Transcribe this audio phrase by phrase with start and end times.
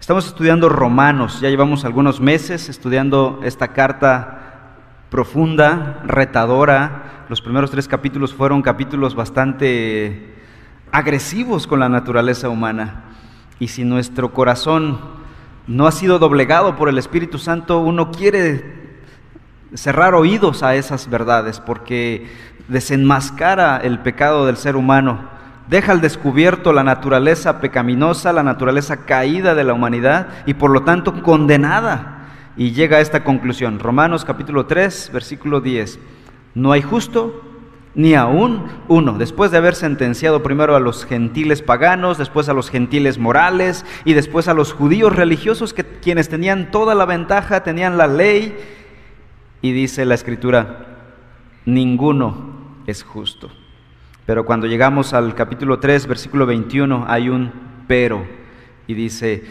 [0.00, 4.76] Estamos estudiando Romanos, ya llevamos algunos meses estudiando esta carta
[5.08, 7.24] profunda, retadora.
[7.28, 10.34] Los primeros tres capítulos fueron capítulos bastante
[10.92, 13.04] agresivos con la naturaleza humana.
[13.58, 15.00] Y si nuestro corazón
[15.66, 19.00] no ha sido doblegado por el Espíritu Santo, uno quiere
[19.72, 22.30] cerrar oídos a esas verdades porque
[22.68, 25.33] desenmascara el pecado del ser humano
[25.68, 30.82] deja al descubierto la naturaleza pecaminosa, la naturaleza caída de la humanidad y por lo
[30.82, 32.28] tanto condenada.
[32.56, 35.98] Y llega a esta conclusión, Romanos capítulo 3, versículo 10,
[36.54, 37.42] no hay justo
[37.96, 42.70] ni aún uno, después de haber sentenciado primero a los gentiles paganos, después a los
[42.70, 47.96] gentiles morales y después a los judíos religiosos que quienes tenían toda la ventaja, tenían
[47.96, 48.56] la ley,
[49.62, 50.86] y dice la escritura,
[51.64, 53.50] ninguno es justo.
[54.26, 57.52] Pero cuando llegamos al capítulo 3, versículo 21, hay un
[57.86, 58.24] pero.
[58.86, 59.44] Y dice,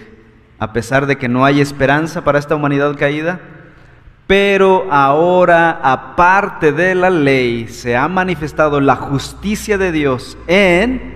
[0.57, 3.39] a pesar de que no hay esperanza para esta humanidad caída,
[4.25, 11.13] pero ahora, aparte de la ley, se ha manifestado la justicia de Dios en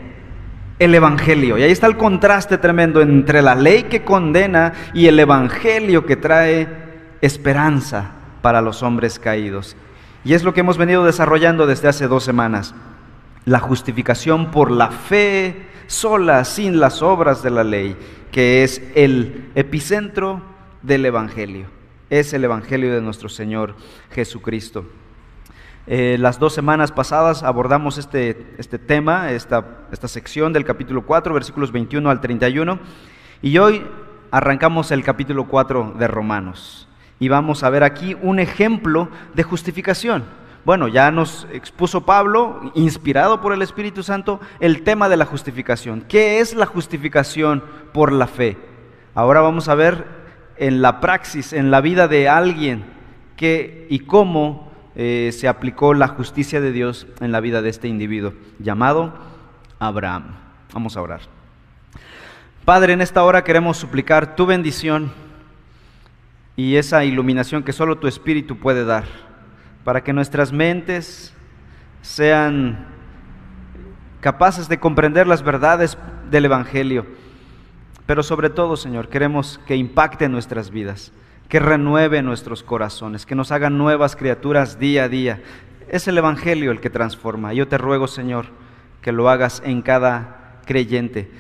[0.78, 1.58] el Evangelio.
[1.58, 6.16] Y ahí está el contraste tremendo entre la ley que condena y el Evangelio que
[6.16, 6.68] trae
[7.22, 8.12] esperanza
[8.44, 9.76] para los hombres caídos.
[10.24, 12.76] Y es lo que hemos venido desarrollando desde hace dos semanas
[13.48, 17.96] la justificación por la fe sola, sin las obras de la ley,
[18.30, 20.42] que es el epicentro
[20.82, 21.68] del Evangelio.
[22.10, 23.76] Es el Evangelio de nuestro Señor
[24.12, 24.86] Jesucristo.
[25.88, 31.34] Eh, las dos semanas pasadas abordamos este, este tema, esta, esta sección del capítulo 4,
[31.34, 32.80] versículos 21 al 31,
[33.42, 33.82] y hoy
[34.30, 36.90] arrancamos el capítulo 4 de Romanos.
[37.18, 40.26] Y vamos a ver aquí un ejemplo de justificación
[40.68, 46.04] bueno, ya nos expuso Pablo, inspirado por el Espíritu Santo, el tema de la justificación.
[46.10, 48.58] ¿Qué es la justificación por la fe?
[49.16, 50.06] Ahora vamos a ver
[50.58, 52.84] en la praxis, en la vida de alguien,
[53.38, 57.88] qué y cómo eh, se aplicó la justicia de Dios en la vida de este
[57.88, 59.14] individuo, llamado
[59.80, 60.36] Abraham.
[60.74, 61.22] Vamos a orar.
[62.66, 65.14] Padre, en esta hora queremos suplicar tu bendición
[66.58, 69.27] y esa iluminación que solo tu Espíritu puede dar
[69.88, 71.34] para que nuestras mentes
[72.02, 72.88] sean
[74.20, 75.98] capaces de comprender las verdades
[76.30, 77.06] del Evangelio.
[78.06, 81.14] Pero sobre todo, Señor, queremos que impacte nuestras vidas,
[81.48, 85.42] que renueve nuestros corazones, que nos hagan nuevas criaturas día a día.
[85.88, 87.54] Es el Evangelio el que transforma.
[87.54, 88.48] Yo te ruego, Señor,
[89.00, 91.32] que lo hagas en cada creyente,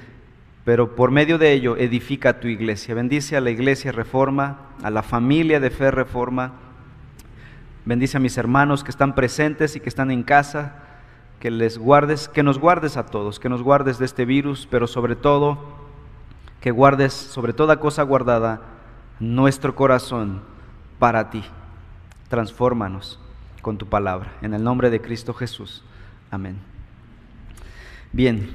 [0.64, 2.96] pero por medio de ello edifica tu iglesia.
[2.96, 6.67] Bendice a la iglesia Reforma, a la familia de fe Reforma
[7.88, 10.74] Bendice a mis hermanos que están presentes y que están en casa,
[11.40, 14.88] que les guardes, que nos guardes a todos, que nos guardes de este virus, pero
[14.88, 15.58] sobre todo
[16.60, 18.60] que guardes sobre toda cosa guardada
[19.22, 20.42] nuestro corazón
[21.00, 21.46] para ti.
[22.28, 23.22] Transfórmanos
[23.62, 24.34] con tu palabra.
[24.42, 25.86] En el nombre de Cristo Jesús.
[26.30, 26.58] Amén.
[28.12, 28.54] Bien,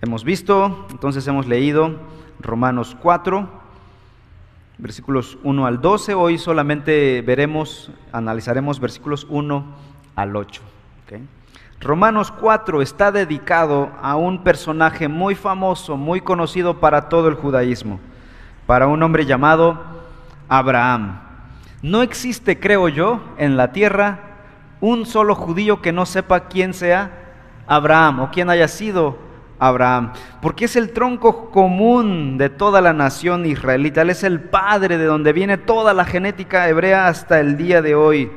[0.00, 1.98] hemos visto, entonces hemos leído
[2.40, 3.61] Romanos 4
[4.82, 6.14] versículos 1 al 12.
[6.14, 9.64] Hoy solamente veremos, analizaremos versículos 1
[10.16, 10.60] al 8.
[11.80, 17.98] Romanos 4 está dedicado a un personaje muy famoso, muy conocido para todo el judaísmo,
[18.66, 19.82] para un hombre llamado
[20.48, 21.20] Abraham.
[21.82, 24.20] No existe, creo yo, en la tierra
[24.80, 27.10] un solo judío que no sepa quién sea
[27.66, 29.18] Abraham o quién haya sido
[29.62, 34.98] Abraham, porque es el tronco común de toda la nación israelita, él es el padre
[34.98, 38.32] de donde viene toda la genética hebrea hasta el día de hoy.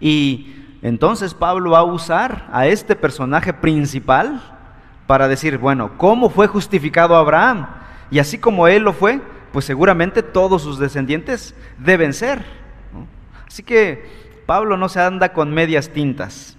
[0.00, 0.52] Y
[0.82, 4.42] entonces Pablo va a usar a este personaje principal
[5.06, 7.68] para decir, bueno, ¿cómo fue justificado Abraham?
[8.10, 9.20] Y así como él lo fue,
[9.52, 12.44] pues seguramente todos sus descendientes deben ser.
[13.46, 14.04] Así que
[14.46, 16.56] Pablo no se anda con medias tintas.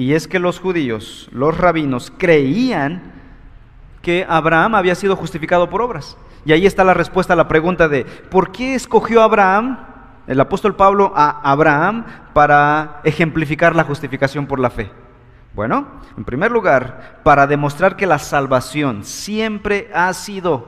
[0.00, 3.02] Y es que los judíos, los rabinos, creían
[4.00, 6.16] que Abraham había sido justificado por obras.
[6.46, 9.78] Y ahí está la respuesta a la pregunta de, ¿por qué escogió Abraham,
[10.26, 14.90] el apóstol Pablo, a Abraham para ejemplificar la justificación por la fe?
[15.52, 15.86] Bueno,
[16.16, 20.66] en primer lugar, para demostrar que la salvación siempre ha sido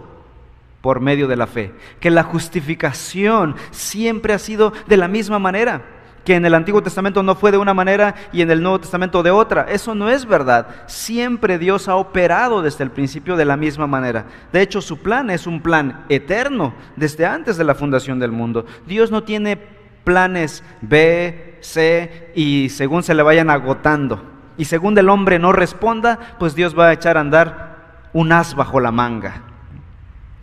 [0.82, 6.01] por medio de la fe, que la justificación siempre ha sido de la misma manera
[6.24, 9.22] que en el Antiguo Testamento no fue de una manera y en el Nuevo Testamento
[9.22, 9.66] de otra.
[9.68, 10.68] Eso no es verdad.
[10.86, 14.26] Siempre Dios ha operado desde el principio de la misma manera.
[14.52, 18.66] De hecho, su plan es un plan eterno desde antes de la fundación del mundo.
[18.86, 19.58] Dios no tiene
[20.04, 24.22] planes B, C y según se le vayan agotando.
[24.56, 28.54] Y según el hombre no responda, pues Dios va a echar a andar un as
[28.54, 29.42] bajo la manga.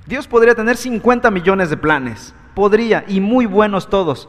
[0.07, 4.27] Dios podría tener 50 millones de planes, podría, y muy buenos todos,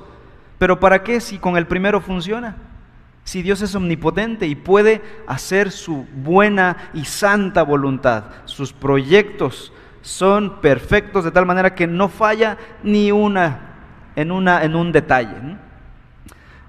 [0.61, 2.55] pero ¿para qué si con el primero funciona?
[3.25, 9.73] Si Dios es omnipotente y puede hacer su buena y santa voluntad, sus proyectos
[10.03, 13.71] son perfectos de tal manera que no falla ni una
[14.17, 15.57] en, una, en un detalle.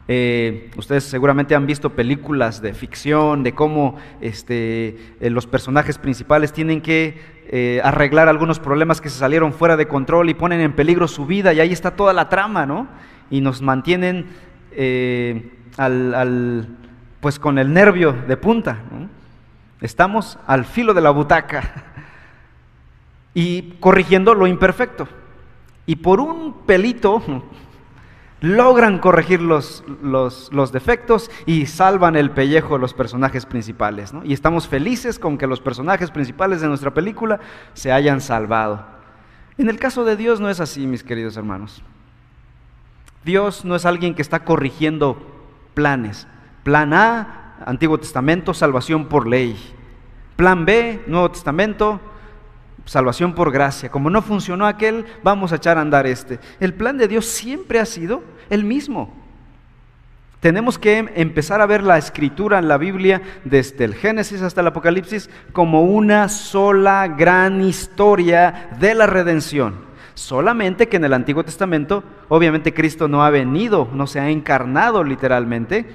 [0.08, 6.54] Eh, ustedes seguramente han visto películas de ficción, de cómo este, eh, los personajes principales
[6.54, 10.72] tienen que eh, arreglar algunos problemas que se salieron fuera de control y ponen en
[10.72, 12.88] peligro su vida, y ahí está toda la trama, ¿no?
[13.32, 14.28] Y nos mantienen
[15.78, 16.68] al,
[17.20, 18.80] pues con el nervio de punta.
[19.82, 21.86] Estamos al filo de la butaca
[23.34, 25.08] y corrigiendo lo imperfecto.
[25.86, 27.24] Y por un pelito
[28.42, 34.14] logran corregir los, los, defectos y salvan el pellejo los personajes principales.
[34.24, 37.40] Y estamos felices con que los personajes principales de nuestra película
[37.74, 38.86] se hayan salvado.
[39.58, 41.84] En el caso de Dios no es así, mis queridos hermanos.
[43.24, 45.18] Dios no es alguien que está corrigiendo
[45.74, 46.28] planes.
[46.64, 49.56] Plan A, Antiguo Testamento, salvación por ley.
[50.36, 52.00] Plan B, Nuevo Testamento,
[52.86, 53.90] salvación por gracia.
[53.90, 56.40] Como no funcionó aquel, vamos a echar a andar este.
[56.60, 59.14] El plan de Dios siempre ha sido el mismo.
[60.40, 64.68] Tenemos que empezar a ver la escritura en la Biblia, desde el Génesis hasta el
[64.68, 69.91] Apocalipsis, como una sola gran historia de la redención.
[70.22, 75.04] Solamente que en el Antiguo Testamento, obviamente Cristo no ha venido, no se ha encarnado
[75.04, 75.86] literalmente,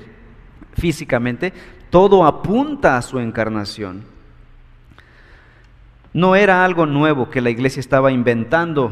[0.75, 1.53] físicamente,
[1.91, 4.17] todo apunta a su encarnación
[6.17, 8.91] no era algo nuevo que la iglesia estaba inventando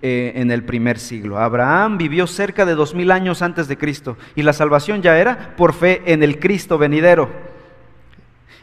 [0.00, 1.38] eh, en el primer siglo.
[1.38, 5.54] Abraham vivió cerca de dos mil años antes de Cristo y la salvación ya era
[5.54, 7.28] por fe en el Cristo venidero.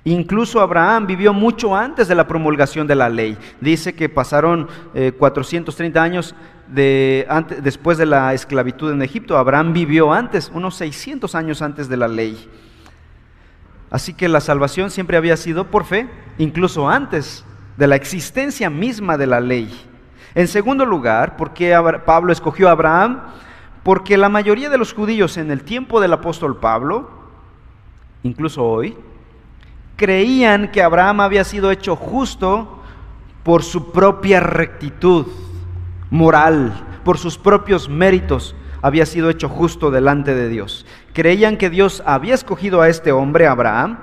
[0.05, 3.37] Incluso Abraham vivió mucho antes de la promulgación de la ley.
[3.61, 4.67] Dice que pasaron
[5.17, 6.35] 430 eh, años
[7.61, 9.37] después de la esclavitud en Egipto.
[9.37, 12.49] Abraham vivió antes, unos 600 años antes de la ley.
[13.89, 17.45] Así que la salvación siempre había sido por fe, incluso antes
[17.77, 19.71] de la existencia misma de la ley.
[20.35, 23.21] En segundo lugar, ¿por qué Pablo escogió a Abraham?
[23.83, 27.09] Porque la mayoría de los judíos en el tiempo del apóstol Pablo,
[28.23, 28.97] incluso hoy,
[29.95, 32.81] creían que Abraham había sido hecho justo
[33.43, 35.27] por su propia rectitud
[36.09, 36.73] moral,
[37.03, 40.85] por sus propios méritos, había sido hecho justo delante de Dios.
[41.13, 43.97] Creían que Dios había escogido a este hombre, Abraham,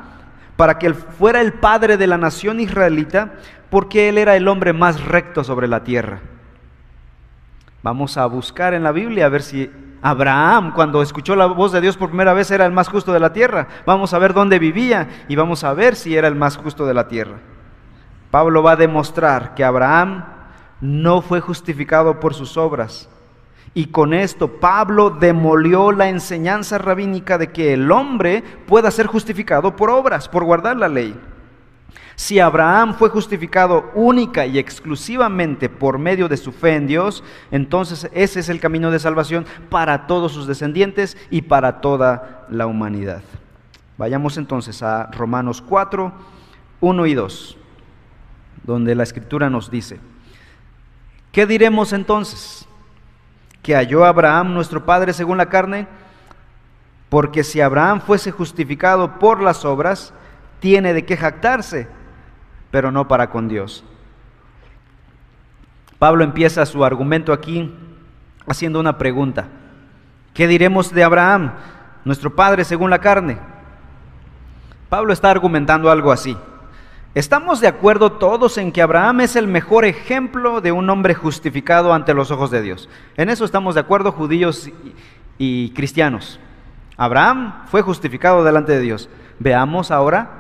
[0.57, 3.35] para que él fuera el padre de la nación israelita,
[3.69, 6.21] porque él era el hombre más recto sobre la tierra.
[7.83, 9.71] Vamos a buscar en la Biblia a ver si
[10.03, 13.21] Abraham, cuando escuchó la voz de Dios por primera vez, era el más justo de
[13.21, 13.69] la tierra.
[13.85, 16.95] Vamos a ver dónde vivía y vamos a ver si era el más justo de
[16.95, 17.39] la tierra.
[18.31, 20.25] Pablo va a demostrar que Abraham
[20.81, 23.09] no fue justificado por sus obras.
[23.75, 29.77] Y con esto Pablo demolió la enseñanza rabínica de que el hombre pueda ser justificado
[29.77, 31.19] por obras, por guardar la ley.
[32.15, 38.11] Si Abraham fue justificado única y exclusivamente por medio de su fe en Dios, entonces
[38.13, 43.23] ese es el camino de salvación para todos sus descendientes y para toda la humanidad.
[43.97, 46.13] Vayamos entonces a Romanos 4,
[46.81, 47.57] 1 y 2,
[48.65, 49.99] donde la escritura nos dice,
[51.33, 52.67] ¿qué diremos entonces?
[53.63, 55.87] ¿Que halló Abraham nuestro Padre según la carne?
[57.09, 60.15] Porque si Abraham fuese justificado por las obras,
[60.61, 61.89] tiene de qué jactarse
[62.71, 63.85] pero no para con Dios.
[65.99, 67.75] Pablo empieza su argumento aquí
[68.47, 69.49] haciendo una pregunta.
[70.33, 71.53] ¿Qué diremos de Abraham,
[72.05, 73.39] nuestro padre según la carne?
[74.89, 76.37] Pablo está argumentando algo así.
[77.15, 81.93] ¿Estamos de acuerdo todos en que Abraham es el mejor ejemplo de un hombre justificado
[81.93, 82.89] ante los ojos de Dios?
[83.17, 84.71] En eso estamos de acuerdo judíos
[85.39, 86.39] y, cristianos.
[86.97, 89.09] Abraham fue justificado delante de Dios.
[89.41, 90.40] Veamos ahora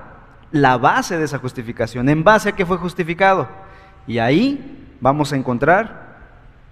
[0.52, 3.48] la base de esa justificación, en base a que fue justificado.
[4.06, 6.10] Y ahí vamos a encontrar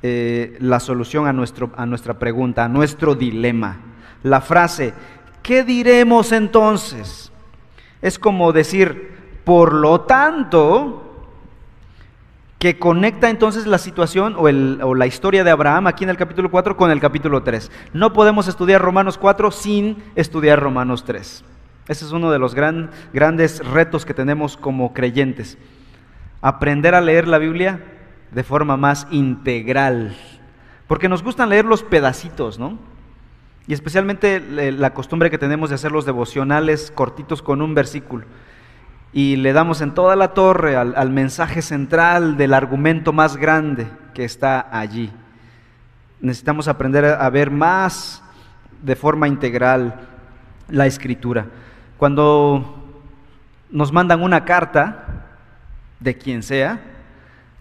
[0.02, 3.78] eh, la solución a, nuestro, a nuestra pregunta, a nuestro dilema.
[4.22, 4.94] La frase,
[5.42, 7.32] ¿qué diremos entonces?
[8.02, 11.26] Es como decir, por lo tanto,
[12.58, 14.42] que conecta entonces la situación o,
[14.86, 17.70] o, la historia de Abraham aquí en el capítulo 4 con el capítulo 3.
[17.92, 21.44] No podemos estudiar Romanos 4 sin estudiar Romanos 3.
[21.88, 25.56] Ese es uno de los grandes retos que tenemos como creyentes.
[26.42, 27.80] Aprender a leer la Biblia
[28.30, 30.14] de forma más integral.
[30.86, 32.78] Porque nos gustan leer los pedacitos, ¿no?
[33.66, 34.40] Y especialmente
[34.72, 38.26] la costumbre que tenemos de hacer los devocionales cortitos con un versículo.
[39.10, 43.86] y le damos en toda la torre al, al mensaje central del argumento más grande
[44.12, 45.10] que está allí.
[46.20, 48.22] Necesitamos aprender a ver más
[48.82, 49.94] de forma integral
[50.68, 51.46] la escritura.
[51.98, 52.76] Cuando
[53.70, 55.04] nos mandan una carta,
[56.00, 56.80] de quien sea,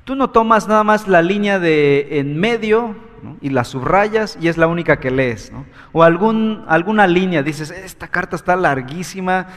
[0.04, 2.96] tú no tomas nada más la línea de en medio
[3.42, 5.52] y la subrayas y es la única que lees.
[5.92, 9.48] O alguna línea, dices, esta carta está larguísima,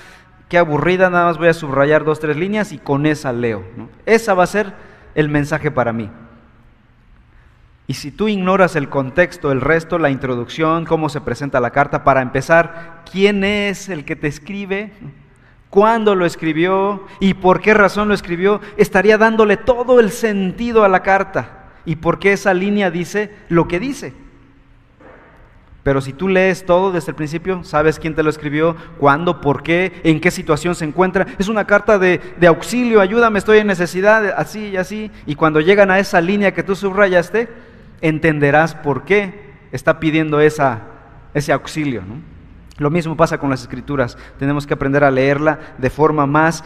[0.48, 3.64] qué aburrida, nada más voy a subrayar dos, tres líneas y con esa leo.
[4.06, 4.72] Esa va a ser
[5.14, 6.10] el mensaje para mí.
[7.90, 12.04] Y si tú ignoras el contexto, el resto, la introducción, cómo se presenta la carta,
[12.04, 14.92] para empezar, quién es el que te escribe,
[15.70, 20.88] cuándo lo escribió y por qué razón lo escribió, estaría dándole todo el sentido a
[20.88, 24.14] la carta y por qué esa línea dice lo que dice.
[25.82, 29.64] Pero si tú lees todo desde el principio, sabes quién te lo escribió, cuándo, por
[29.64, 31.26] qué, en qué situación se encuentra.
[31.40, 35.10] Es una carta de, auxilio, ayúdame, estoy en necesidad, así y así.
[35.26, 37.48] Y cuando llegan a esa línea que tú subrayaste,
[38.00, 42.02] entenderás por qué está pidiendo ese auxilio.
[42.78, 44.16] Lo mismo pasa con las escrituras.
[44.38, 46.64] Tenemos que aprender a leerla de forma más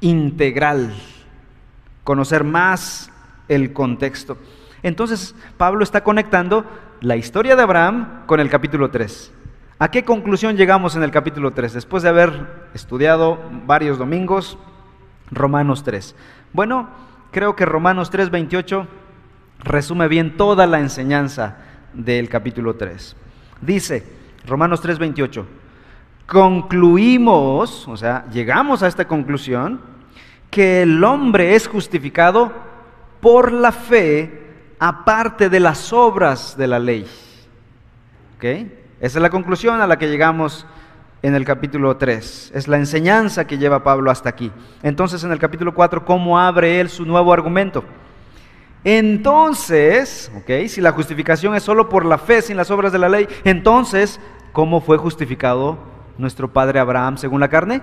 [0.00, 0.94] integral,
[2.04, 3.10] conocer más
[3.48, 4.38] el contexto.
[4.82, 6.64] Entonces, Pablo está conectando
[7.00, 9.32] la historia de Abraham con el capítulo 3.
[9.78, 11.72] ¿A qué conclusión llegamos en el capítulo 3?
[11.72, 14.56] Después de haber estudiado varios domingos,
[15.30, 16.14] Romanos 3.
[16.52, 16.88] Bueno,
[17.32, 18.86] creo que Romanos 3, 28
[19.62, 21.56] resume bien toda la enseñanza
[21.92, 23.16] del capítulo 3.
[23.60, 24.04] Dice,
[24.46, 25.44] Romanos 3:28,
[26.26, 29.80] concluimos, o sea, llegamos a esta conclusión,
[30.50, 32.52] que el hombre es justificado
[33.20, 34.42] por la fe
[34.78, 37.06] aparte de las obras de la ley.
[38.36, 38.44] ¿Ok?
[38.44, 40.66] Esa es la conclusión a la que llegamos
[41.22, 42.52] en el capítulo 3.
[42.54, 44.50] Es la enseñanza que lleva Pablo hasta aquí.
[44.82, 47.84] Entonces en el capítulo 4, ¿cómo abre él su nuevo argumento?
[48.84, 53.08] Entonces, ok, si la justificación es solo por la fe sin las obras de la
[53.08, 54.20] ley, entonces,
[54.52, 55.78] ¿cómo fue justificado
[56.18, 57.80] nuestro padre Abraham según la carne?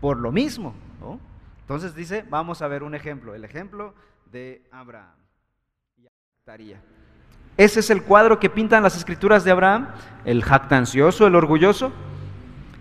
[0.00, 0.74] Por lo mismo.
[1.00, 1.20] ¿no?
[1.60, 3.94] Entonces dice, vamos a ver un ejemplo, el ejemplo
[4.32, 5.14] de Abraham.
[7.56, 9.88] Ese es el cuadro que pintan las escrituras de Abraham,
[10.24, 11.92] el jactancioso, el orgulloso.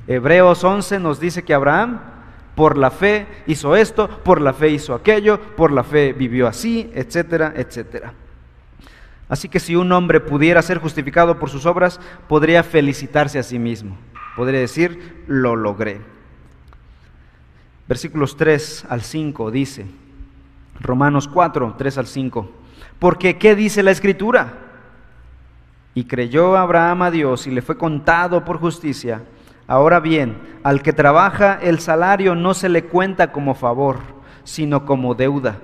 [0.07, 2.01] Hebreos 11 nos dice que Abraham
[2.55, 6.91] por la fe hizo esto, por la fe hizo aquello, por la fe vivió así,
[6.93, 8.13] etcétera, etcétera.
[9.29, 13.57] Así que si un hombre pudiera ser justificado por sus obras, podría felicitarse a sí
[13.57, 13.97] mismo.
[14.35, 16.01] Podría decir, lo logré.
[17.87, 19.85] Versículos 3 al 5 dice,
[20.79, 22.51] Romanos 4, 3 al 5,
[22.99, 24.53] porque ¿qué dice la escritura?
[25.93, 29.21] Y creyó Abraham a Dios y le fue contado por justicia.
[29.67, 33.99] Ahora bien, al que trabaja el salario no se le cuenta como favor,
[34.43, 35.57] sino como deuda.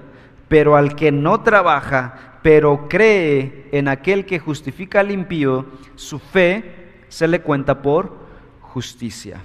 [0.47, 5.65] Pero al que no trabaja, pero cree en aquel que justifica al impío,
[5.95, 8.17] su fe se le cuenta por
[8.61, 9.41] justicia.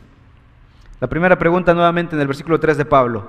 [1.01, 3.29] La primera pregunta nuevamente en el versículo 3 de Pablo.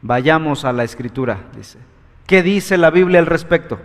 [0.00, 1.78] Vayamos a la escritura, dice.
[2.26, 3.78] ¿Qué dice la Biblia al respecto?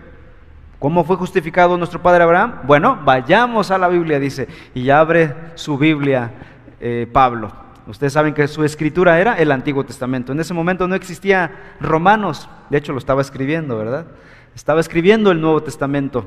[0.80, 2.60] ¿Cómo fue justificado nuestro padre Abraham?
[2.66, 6.32] Bueno, vayamos a la Biblia, dice, y abre su Biblia
[6.80, 7.52] eh, Pablo.
[7.88, 10.34] Ustedes saben que su escritura era el Antiguo Testamento.
[10.34, 14.06] En ese momento no existía Romanos, de hecho lo estaba escribiendo, ¿verdad?
[14.54, 16.26] Estaba escribiendo el Nuevo Testamento.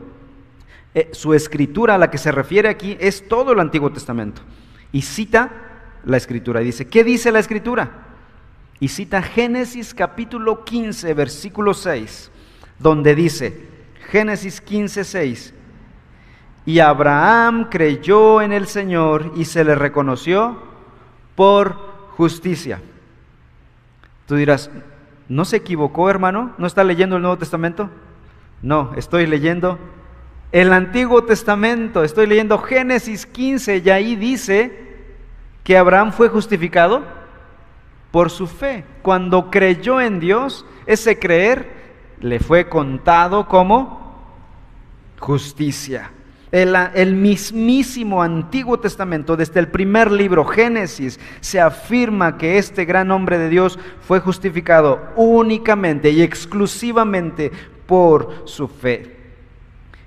[0.94, 4.42] Eh, su escritura a la que se refiere aquí es todo el Antiguo Testamento.
[4.90, 5.50] Y cita
[6.04, 6.60] la escritura.
[6.60, 7.90] Y dice, ¿qué dice la escritura?
[8.80, 12.32] Y cita Génesis capítulo 15, versículo 6,
[12.80, 13.69] donde dice,
[14.10, 15.54] Génesis 15, 6.
[16.66, 20.58] Y Abraham creyó en el Señor y se le reconoció
[21.36, 21.76] por
[22.16, 22.82] justicia.
[24.26, 24.68] Tú dirás,
[25.28, 26.52] ¿no se equivocó, hermano?
[26.58, 27.88] ¿No está leyendo el Nuevo Testamento?
[28.62, 29.78] No, estoy leyendo
[30.50, 32.02] el Antiguo Testamento.
[32.02, 34.88] Estoy leyendo Génesis 15 y ahí dice
[35.62, 37.04] que Abraham fue justificado
[38.10, 38.84] por su fe.
[39.02, 41.78] Cuando creyó en Dios, ese creer
[42.20, 43.99] le fue contado como
[45.20, 46.10] justicia.
[46.50, 53.38] El, mismísimo Antiguo Testamento, desde el primer libro, Génesis, se afirma que este gran hombre
[53.38, 57.52] de Dios fue justificado únicamente y exclusivamente
[57.86, 59.16] por su fe.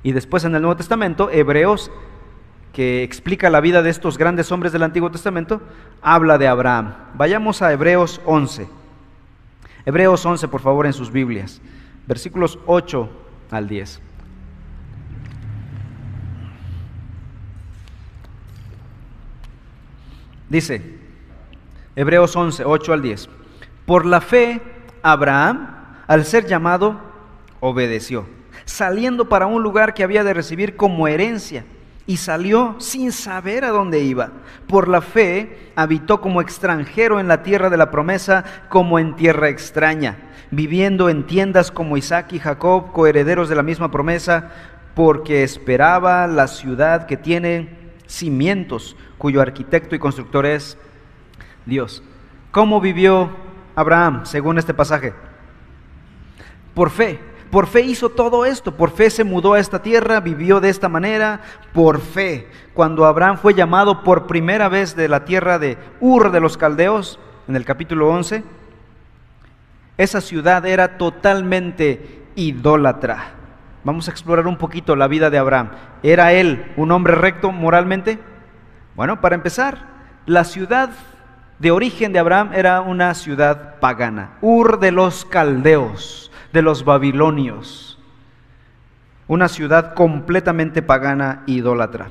[0.03, 1.89] Y después en el Nuevo Testamento, Hebreos,
[2.74, 5.62] que explica la vida de estos grandes hombres del Antiguo Testamento,
[6.01, 6.93] habla de Abraham.
[7.13, 8.67] Vayamos a Hebreos 11.
[9.86, 11.62] Hebreos 11, por favor, en sus Biblias,
[12.05, 13.10] versículos 8
[13.50, 14.01] al 10.
[20.50, 20.81] Dice,
[21.95, 23.29] Hebreos 11, 8 al 10.
[23.85, 24.62] Por la fe,
[25.01, 25.69] Abraham,
[26.07, 27.00] al ser llamado,
[27.59, 28.25] obedeció,
[28.65, 31.65] saliendo para un lugar que había de recibir como herencia,
[32.05, 34.31] y salió sin saber a dónde iba.
[34.67, 39.50] Por la fe, habitó como extranjero en la tierra de la promesa, como en tierra
[39.50, 40.17] extraña,
[40.51, 44.51] viviendo en tiendas como Isaac y Jacob, coherederos de la misma promesa,
[44.95, 47.82] porque esperaba la ciudad que tiene
[48.13, 50.77] cimientos, cuyo arquitecto y constructor es
[51.65, 52.03] Dios.
[52.51, 53.32] ¿Cómo vivió
[53.75, 55.13] Abraham según este pasaje?
[56.74, 57.20] Por fe.
[57.50, 60.89] Por fe hizo todo esto, por fe se mudó a esta tierra, vivió de esta
[60.89, 61.41] manera,
[61.72, 62.48] por fe.
[62.74, 67.20] Cuando Abraham fue llamado por primera vez de la tierra de Ur de los Caldeos,
[67.48, 68.43] en el capítulo 11,
[69.98, 73.42] esa ciudad era totalmente idólatra.
[73.83, 75.71] Vamos a explorar un poquito la vida de Abraham.
[76.03, 78.19] ¿Era él un hombre recto moralmente?
[78.95, 79.87] Bueno, para empezar,
[80.25, 80.89] la ciudad
[81.59, 87.99] de origen de Abraham era una ciudad pagana, Ur de los Caldeos, de los babilonios,
[89.27, 92.09] una ciudad completamente pagana idólatra.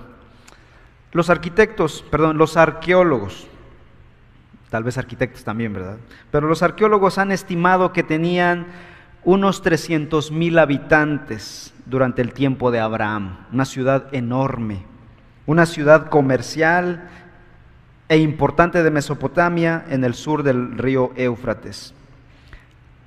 [1.13, 3.47] Los arquitectos, perdón, los arqueólogos,
[4.71, 5.99] tal vez arquitectos también, ¿verdad?
[6.31, 8.67] Pero los arqueólogos han estimado que tenían
[9.25, 14.83] unos 300 mil habitantes durante el tiempo de Abraham, una ciudad enorme,
[15.47, 17.09] una ciudad comercial
[18.09, 21.95] e importante de Mesopotamia en el sur del río Éufrates.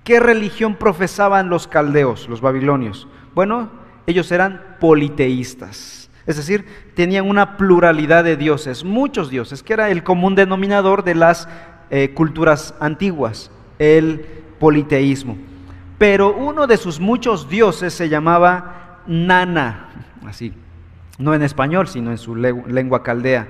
[0.03, 3.07] ¿Qué religión profesaban los caldeos, los babilonios?
[3.33, 3.69] Bueno,
[4.07, 10.03] ellos eran politeístas, es decir, tenían una pluralidad de dioses, muchos dioses, que era el
[10.03, 11.47] común denominador de las
[11.89, 14.25] eh, culturas antiguas, el
[14.59, 15.37] politeísmo.
[15.97, 19.89] Pero uno de sus muchos dioses se llamaba Nana,
[20.27, 20.53] así,
[21.17, 23.47] no en español, sino en su lengua caldea,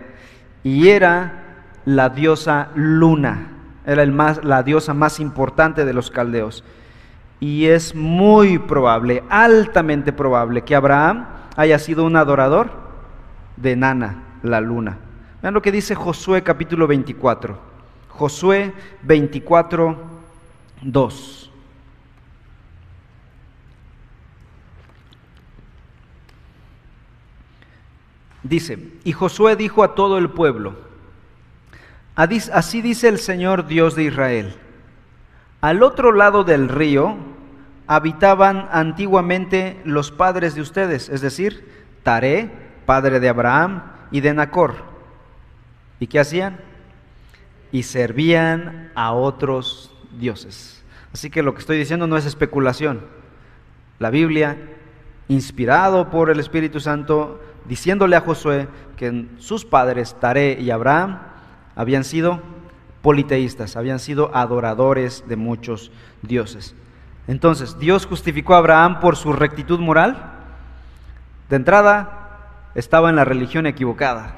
[0.63, 1.43] y era
[1.85, 3.51] la diosa Luna,
[3.85, 6.63] era el más, la diosa más importante de los caldeos.
[7.39, 12.71] Y es muy probable, altamente probable, que Abraham haya sido un adorador
[13.57, 14.97] de Nana, la luna.
[15.41, 17.59] Vean lo que dice Josué capítulo 24.
[18.09, 19.97] Josué 24,
[20.81, 21.44] 2.
[28.45, 30.75] Dice, y Josué dijo a todo el pueblo,
[32.15, 34.55] así dice el Señor Dios de Israel,
[35.61, 37.17] al otro lado del río
[37.87, 41.67] habitaban antiguamente los padres de ustedes, es decir,
[42.03, 42.51] Taré,
[42.85, 43.81] padre de Abraham
[44.11, 44.75] y de Nacor.
[45.99, 46.59] ¿Y qué hacían?
[47.71, 50.83] Y servían a otros dioses.
[51.11, 53.01] Así que lo que estoy diciendo no es especulación.
[53.97, 54.55] La Biblia,
[55.29, 61.19] inspirado por el Espíritu Santo, diciéndole a Josué que sus padres, Taré y Abraham,
[61.75, 62.41] habían sido
[63.01, 66.75] politeístas, habían sido adoradores de muchos dioses.
[67.27, 70.33] Entonces, ¿Dios justificó a Abraham por su rectitud moral?
[71.49, 72.25] De entrada,
[72.75, 74.35] estaba en la religión equivocada.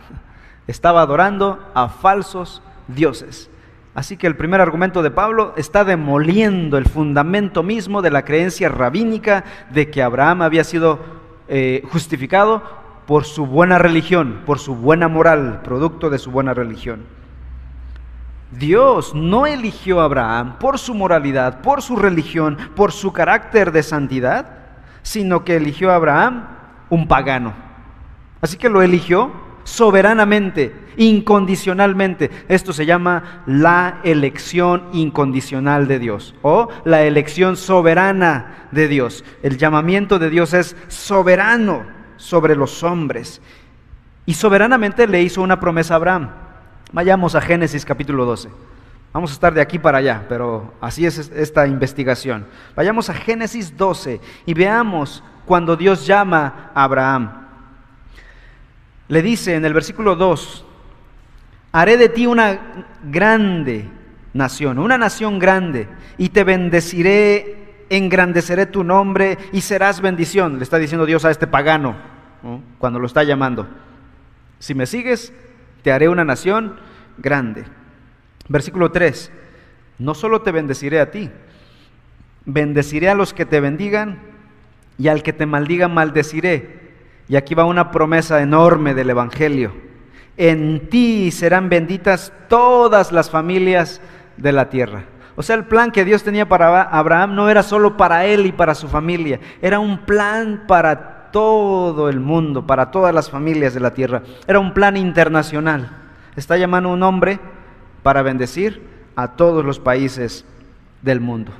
[0.67, 3.49] Estaba adorando a falsos dioses.
[3.95, 8.69] Así que el primer argumento de Pablo está demoliendo el fundamento mismo de la creencia
[8.69, 10.99] rabínica de que Abraham había sido
[11.47, 12.61] eh, justificado
[13.07, 17.05] por su buena religión, por su buena moral, producto de su buena religión.
[18.51, 23.81] Dios no eligió a Abraham por su moralidad, por su religión, por su carácter de
[23.81, 24.57] santidad,
[25.03, 26.47] sino que eligió a Abraham
[26.89, 27.53] un pagano.
[28.41, 29.31] Así que lo eligió
[29.63, 32.29] soberanamente, incondicionalmente.
[32.49, 39.23] Esto se llama la elección incondicional de Dios o la elección soberana de Dios.
[39.43, 43.41] El llamamiento de Dios es soberano sobre los hombres.
[44.25, 46.29] Y soberanamente le hizo una promesa a Abraham.
[46.91, 48.49] Vayamos a Génesis capítulo 12.
[49.13, 52.45] Vamos a estar de aquí para allá, pero así es esta investigación.
[52.75, 57.47] Vayamos a Génesis 12 y veamos cuando Dios llama a Abraham.
[59.07, 60.65] Le dice en el versículo 2,
[61.71, 62.59] haré de ti una
[63.09, 63.89] grande
[64.33, 67.56] nación, una nación grande, y te bendeciré
[67.89, 71.95] engrandeceré tu nombre y serás bendición, le está diciendo Dios a este pagano
[72.77, 73.67] cuando lo está llamando.
[74.59, 75.33] Si me sigues,
[75.83, 76.75] te haré una nación
[77.17, 77.65] grande.
[78.49, 79.31] Versículo 3,
[79.99, 81.29] no solo te bendeciré a ti,
[82.45, 84.19] bendeciré a los que te bendigan
[84.97, 86.87] y al que te maldiga maldeciré.
[87.27, 89.73] Y aquí va una promesa enorme del Evangelio.
[90.37, 94.01] En ti serán benditas todas las familias
[94.37, 95.03] de la tierra.
[95.39, 98.51] O sea, el plan que Dios tenía para Abraham no era solo para él y
[98.51, 103.79] para su familia, era un plan para todo el mundo, para todas las familias de
[103.79, 104.23] la tierra.
[104.47, 105.91] Era un plan internacional.
[106.35, 107.39] Está llamando un hombre
[108.01, 108.81] para bendecir
[109.15, 110.43] a todos los países
[111.03, 111.51] del mundo.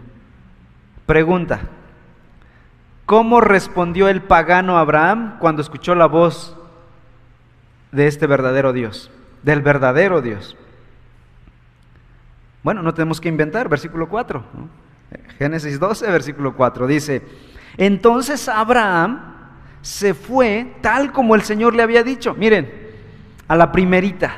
[1.06, 1.60] Pregunta,
[3.06, 6.58] ¿cómo respondió el pagano Abraham cuando escuchó la voz
[7.92, 9.12] de este verdadero Dios,
[9.44, 10.58] del verdadero Dios?
[12.64, 14.44] Bueno, no tenemos que inventar, versículo 4.
[15.38, 17.22] Génesis 12, versículo 4 dice,
[17.78, 19.36] entonces Abraham
[19.82, 22.34] se fue tal como el Señor le había dicho.
[22.36, 22.70] Miren,
[23.48, 24.38] a la primerita.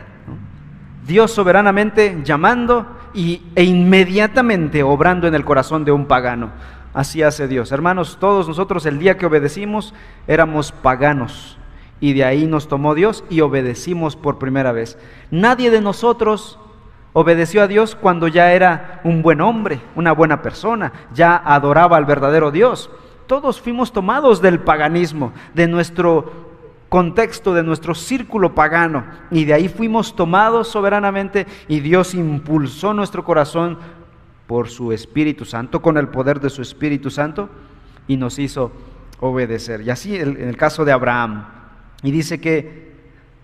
[1.08, 6.52] Dios soberanamente llamando y, e inmediatamente obrando en el corazón de un pagano.
[6.94, 7.72] Así hace Dios.
[7.72, 9.94] Hermanos, todos nosotros el día que obedecimos
[10.28, 11.58] éramos paganos.
[12.00, 14.98] Y de ahí nos tomó Dios y obedecimos por primera vez.
[15.32, 16.60] Nadie de nosotros
[17.14, 22.06] obedeció a Dios cuando ya era un buen hombre, una buena persona, ya adoraba al
[22.06, 22.90] verdadero Dios
[23.30, 26.50] todos fuimos tomados del paganismo, de nuestro
[26.90, 33.24] contexto, de nuestro círculo pagano, y de ahí fuimos tomados soberanamente y Dios impulsó nuestro
[33.24, 33.78] corazón
[34.48, 37.50] por su Espíritu Santo, con el poder de su Espíritu Santo,
[38.08, 38.72] y nos hizo
[39.20, 39.82] obedecer.
[39.82, 41.46] Y así en el caso de Abraham,
[42.02, 42.89] y dice que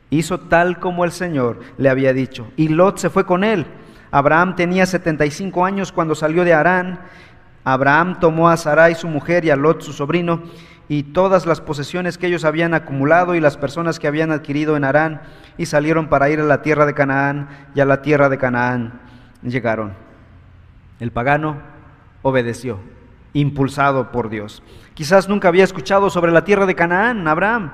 [0.10, 3.66] hizo tal como el Señor le había dicho, y Lot se fue con él.
[4.12, 7.00] Abraham tenía 75 años cuando salió de Arán
[7.66, 10.44] Abraham tomó a Sarai su mujer y a Lot su sobrino
[10.88, 14.84] y todas las posesiones que ellos habían acumulado y las personas que habían adquirido en
[14.84, 15.24] Arán
[15.58, 19.02] y salieron para ir a la tierra de Canaán y a la tierra de Canaán
[19.42, 19.94] llegaron.
[21.00, 21.58] El pagano
[22.22, 22.80] obedeció,
[23.34, 24.62] impulsado por Dios.
[24.94, 27.72] Quizás nunca había escuchado sobre la tierra de Canaán, Abraham,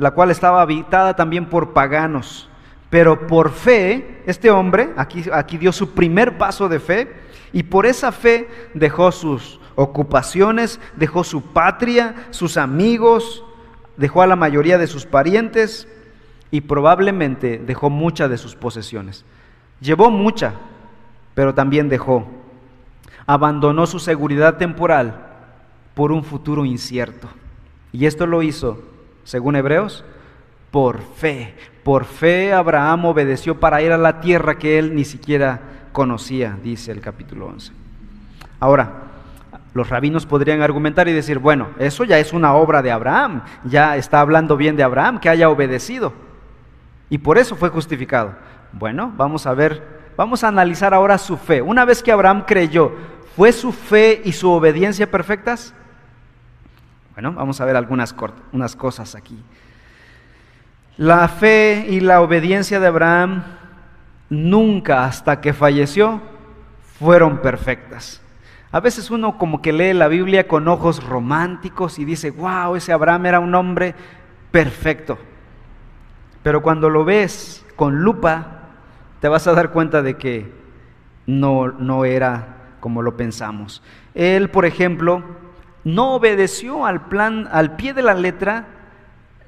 [0.00, 2.48] la cual estaba habitada también por paganos.
[2.88, 7.12] Pero por fe, este hombre, aquí, aquí dio su primer paso de fe,
[7.52, 13.44] y por esa fe dejó sus ocupaciones, dejó su patria, sus amigos,
[13.98, 15.86] dejó a la mayoría de sus parientes
[16.50, 19.26] y probablemente dejó muchas de sus posesiones.
[19.82, 20.54] Llevó mucha,
[21.34, 22.26] pero también dejó.
[23.26, 25.26] Abandonó su seguridad temporal
[25.94, 27.28] por un futuro incierto.
[27.92, 28.89] Y esto lo hizo,
[29.24, 30.04] según Hebreos,
[30.70, 31.54] por fe.
[31.82, 35.60] Por fe Abraham obedeció para ir a la tierra que él ni siquiera
[35.92, 37.72] conocía, dice el capítulo 11.
[38.60, 39.10] Ahora,
[39.72, 43.96] los rabinos podrían argumentar y decir, bueno, eso ya es una obra de Abraham, ya
[43.96, 46.12] está hablando bien de Abraham, que haya obedecido.
[47.08, 48.34] Y por eso fue justificado.
[48.72, 49.82] Bueno, vamos a ver,
[50.16, 51.62] vamos a analizar ahora su fe.
[51.62, 52.92] Una vez que Abraham creyó,
[53.36, 55.74] ¿fue su fe y su obediencia perfectas?
[57.14, 58.14] Bueno, vamos a ver algunas
[58.52, 59.38] unas cosas aquí.
[60.96, 63.42] La fe y la obediencia de Abraham
[64.28, 66.20] nunca hasta que falleció
[66.98, 68.20] fueron perfectas.
[68.72, 72.92] A veces uno como que lee la Biblia con ojos románticos y dice, wow, ese
[72.92, 73.94] Abraham era un hombre
[74.50, 75.18] perfecto.
[76.42, 78.60] Pero cuando lo ves con lupa,
[79.20, 80.52] te vas a dar cuenta de que
[81.26, 83.82] no, no era como lo pensamos.
[84.14, 85.22] Él, por ejemplo,
[85.84, 88.66] no obedeció al plan, al pie de la letra,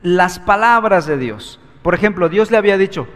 [0.02, 1.60] las palabras de Dios.
[1.82, 3.06] Por ejemplo, Dios le había dicho,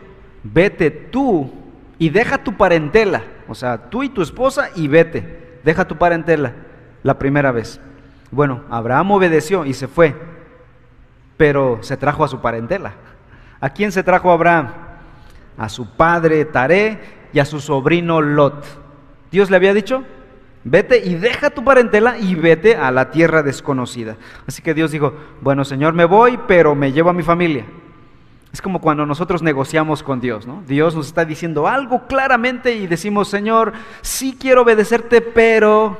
[0.43, 1.53] vete tú
[1.99, 6.53] y deja tu parentela, o sea, tú y tu esposa y vete, deja tu parentela
[7.03, 7.81] la primera vez.
[8.31, 10.15] Bueno, Abraham obedeció y se fue,
[11.37, 12.95] pero se trajo a su parentela.
[13.61, 14.69] ¿A quién se trajo Abraham?
[15.57, 17.01] A su padre Taré
[17.33, 18.65] y a su sobrino Lot.
[19.31, 20.05] Dios le había dicho,
[20.67, 24.17] vete y deja tu parentela y vete a la tierra desconocida.
[24.47, 27.65] Así que Dios dijo, bueno Señor, me voy, pero me llevo a mi familia.
[28.53, 30.63] Es como cuando nosotros negociamos con Dios, ¿no?
[30.67, 35.99] Dios nos está diciendo algo claramente y decimos, Señor, sí quiero obedecerte, pero...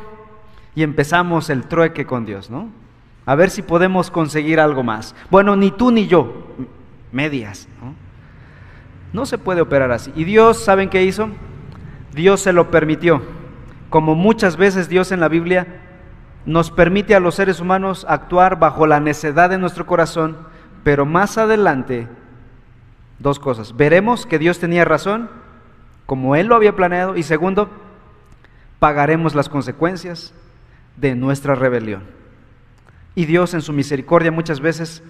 [0.75, 2.69] Y empezamos el trueque con Dios, ¿no?
[3.25, 5.15] A ver si podemos conseguir algo más.
[5.31, 6.47] Bueno, ni tú ni yo,
[7.13, 7.95] medias, ¿no?
[9.13, 10.13] No se puede operar así.
[10.17, 11.29] Y Dios, ¿saben qué hizo?
[12.15, 13.36] Dios se lo permitió.
[13.97, 15.67] Como muchas veces Dios en la Biblia
[16.45, 20.37] nos permite a los seres humanos actuar bajo la necedad de nuestro corazón,
[20.85, 22.07] pero más adelante
[23.19, 23.75] Dos cosas.
[23.75, 25.31] Veremos que Dios tenía razón,
[26.05, 27.17] como Él lo había planeado.
[27.17, 27.71] Y segundo,
[28.81, 30.35] pagaremos las consecuencias
[30.99, 32.03] de nuestra rebelión.
[33.15, 35.03] Y Dios en su misericordia muchas veces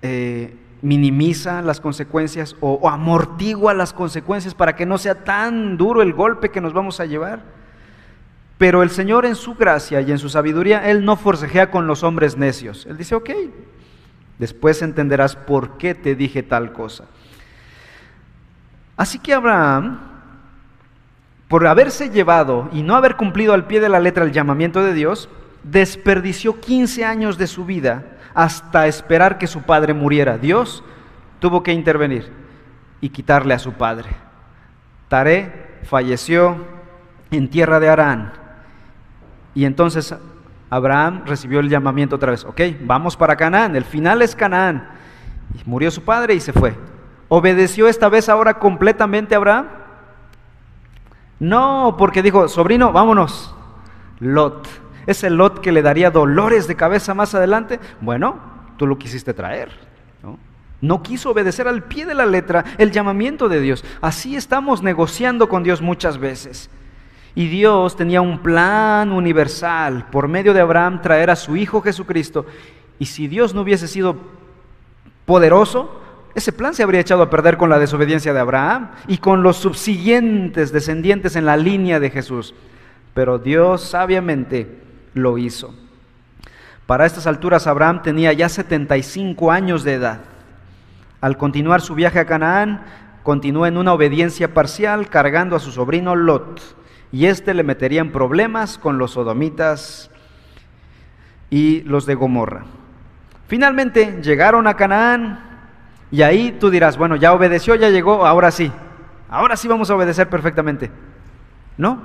[0.00, 6.00] eh, minimiza las consecuencias o, o amortigua las consecuencias para que no sea tan duro
[6.00, 7.52] el golpe que nos vamos a llevar.
[8.58, 12.02] Pero el Señor en su gracia y en su sabiduría, Él no forcejea con los
[12.02, 12.86] hombres necios.
[12.86, 13.30] Él dice, ok,
[14.38, 17.04] Después entenderás por qué te dije tal cosa.
[18.96, 20.00] Así que Abraham,
[21.48, 24.92] por haberse llevado y no haber cumplido al pie de la letra el llamamiento de
[24.92, 25.28] Dios,
[25.62, 30.36] desperdició 15 años de su vida hasta esperar que su padre muriera.
[30.36, 30.82] Dios
[31.38, 32.30] tuvo que intervenir
[33.00, 34.10] y quitarle a su padre.
[35.08, 36.56] Taré falleció
[37.30, 38.43] en tierra de Arán.
[39.54, 40.14] Y entonces
[40.70, 42.44] Abraham recibió el llamamiento otra vez.
[42.44, 43.76] Ok, vamos para Canaán.
[43.76, 44.88] El final es Canaán.
[45.54, 46.74] Y murió su padre y se fue.
[47.28, 49.66] ¿Obedeció esta vez ahora completamente Abraham?
[51.38, 53.54] No, porque dijo, sobrino, vámonos.
[54.20, 54.66] Lot.
[55.06, 57.78] ¿Es el Lot que le daría dolores de cabeza más adelante?
[58.00, 58.40] Bueno,
[58.76, 59.70] tú lo quisiste traer.
[60.22, 60.38] ¿no?
[60.80, 63.84] no quiso obedecer al pie de la letra el llamamiento de Dios.
[64.00, 66.70] Así estamos negociando con Dios muchas veces.
[67.34, 72.46] Y Dios tenía un plan universal por medio de Abraham traer a su Hijo Jesucristo.
[72.98, 74.16] Y si Dios no hubiese sido
[75.26, 76.00] poderoso,
[76.34, 79.56] ese plan se habría echado a perder con la desobediencia de Abraham y con los
[79.56, 82.54] subsiguientes descendientes en la línea de Jesús.
[83.14, 84.80] Pero Dios sabiamente
[85.14, 85.74] lo hizo.
[86.86, 90.20] Para estas alturas Abraham tenía ya 75 años de edad.
[91.20, 92.82] Al continuar su viaje a Canaán,
[93.22, 96.60] continuó en una obediencia parcial cargando a su sobrino Lot.
[97.14, 100.10] Y éste le metería en problemas con los sodomitas
[101.48, 102.64] y los de Gomorra.
[103.46, 105.38] Finalmente llegaron a Canaán
[106.10, 108.72] y ahí tú dirás, bueno, ya obedeció, ya llegó, ahora sí,
[109.28, 110.90] ahora sí vamos a obedecer perfectamente.
[111.76, 112.02] ¿No?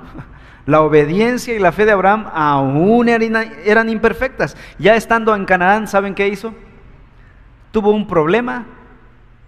[0.64, 4.56] La obediencia y la fe de Abraham aún eran imperfectas.
[4.78, 6.54] Ya estando en Canaán, ¿saben qué hizo?
[7.72, 8.64] Tuvo un problema,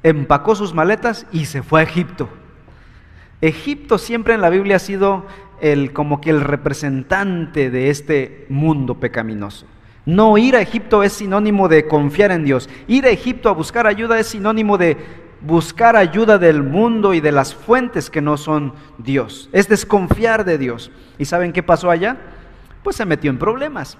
[0.03, 2.29] empacó sus maletas y se fue a Egipto.
[3.43, 5.27] Egipto siempre en la Biblia ha sido
[5.63, 9.65] el, como que el representante de este mundo pecaminoso.
[10.05, 12.69] No ir a Egipto es sinónimo de confiar en Dios.
[12.89, 14.97] Ir a Egipto a buscar ayuda es sinónimo de
[15.41, 19.49] buscar ayuda del mundo y de las fuentes que no son Dios.
[19.53, 20.91] Es desconfiar de Dios.
[21.17, 22.17] ¿Y saben qué pasó allá?
[22.83, 23.97] Pues se metió en problemas.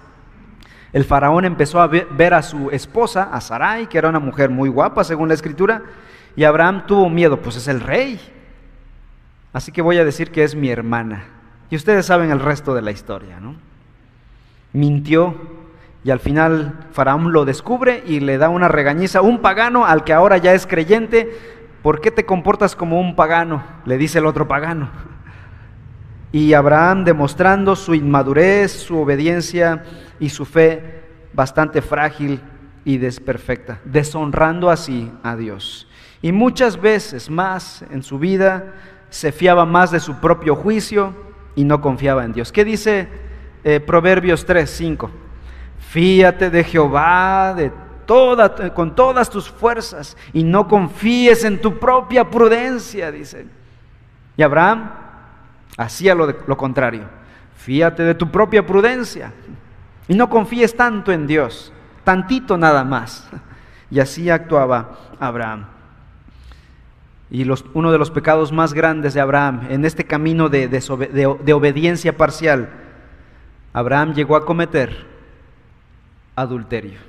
[0.91, 4.67] El faraón empezó a ver a su esposa, a Sarai, que era una mujer muy
[4.67, 5.81] guapa según la escritura,
[6.35, 8.19] y Abraham tuvo miedo, pues es el rey.
[9.53, 11.25] Así que voy a decir que es mi hermana.
[11.69, 13.55] Y ustedes saben el resto de la historia, ¿no?
[14.73, 15.35] Mintió,
[16.03, 19.21] y al final Faraón lo descubre y le da una regañiza.
[19.21, 21.31] Un pagano al que ahora ya es creyente,
[21.81, 23.63] ¿por qué te comportas como un pagano?
[23.85, 24.89] Le dice el otro pagano.
[26.31, 29.83] Y Abraham demostrando su inmadurez, su obediencia
[30.19, 32.41] y su fe bastante frágil
[32.83, 35.87] y desperfecta, deshonrando así a Dios.
[36.21, 38.73] Y muchas veces más en su vida
[39.09, 41.13] se fiaba más de su propio juicio
[41.55, 42.51] y no confiaba en Dios.
[42.51, 43.07] ¿Qué dice
[43.63, 45.11] eh, Proverbios 3, 5?
[45.79, 47.71] Fíate de Jehová de
[48.05, 53.45] toda, con todas tus fuerzas y no confíes en tu propia prudencia, dice.
[54.35, 54.91] Y Abraham
[55.77, 57.03] hacía lo, lo contrario.
[57.55, 59.31] Fíate de tu propia prudencia
[60.07, 61.71] y no confíes tanto en Dios,
[62.03, 63.29] tantito nada más.
[63.91, 65.67] Y así actuaba Abraham.
[67.33, 72.15] Y uno de los pecados más grandes de Abraham en este camino de, de obediencia
[72.15, 72.69] parcial,
[73.73, 75.07] Abraham llegó a cometer
[76.35, 76.99] adulterio.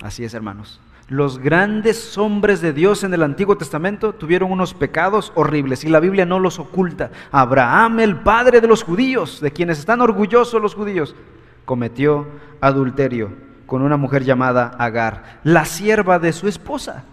[0.00, 0.80] Así es, hermanos.
[1.08, 5.98] Los grandes hombres de Dios en el Antiguo Testamento tuvieron unos pecados horribles y la
[5.98, 7.10] Biblia no los oculta.
[7.32, 11.16] Abraham, el padre de los judíos, de quienes están orgullosos los judíos,
[11.64, 12.28] cometió
[12.60, 13.32] adulterio
[13.66, 17.04] con una mujer llamada Agar, la sierva de su esposa,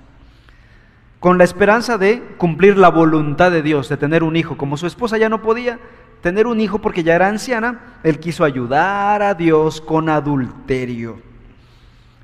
[1.25, 4.57] con la esperanza de cumplir la voluntad de Dios, de tener un hijo.
[4.57, 5.79] Como su esposa ya no podía,
[6.21, 11.19] tener un hijo porque ya era anciana, él quiso ayudar a Dios con adulterio.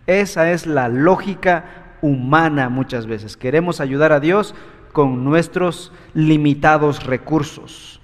[0.05, 3.37] Esa es la lógica humana muchas veces.
[3.37, 4.53] Queremos ayudar a Dios
[4.91, 7.99] con nuestros limitados recursos.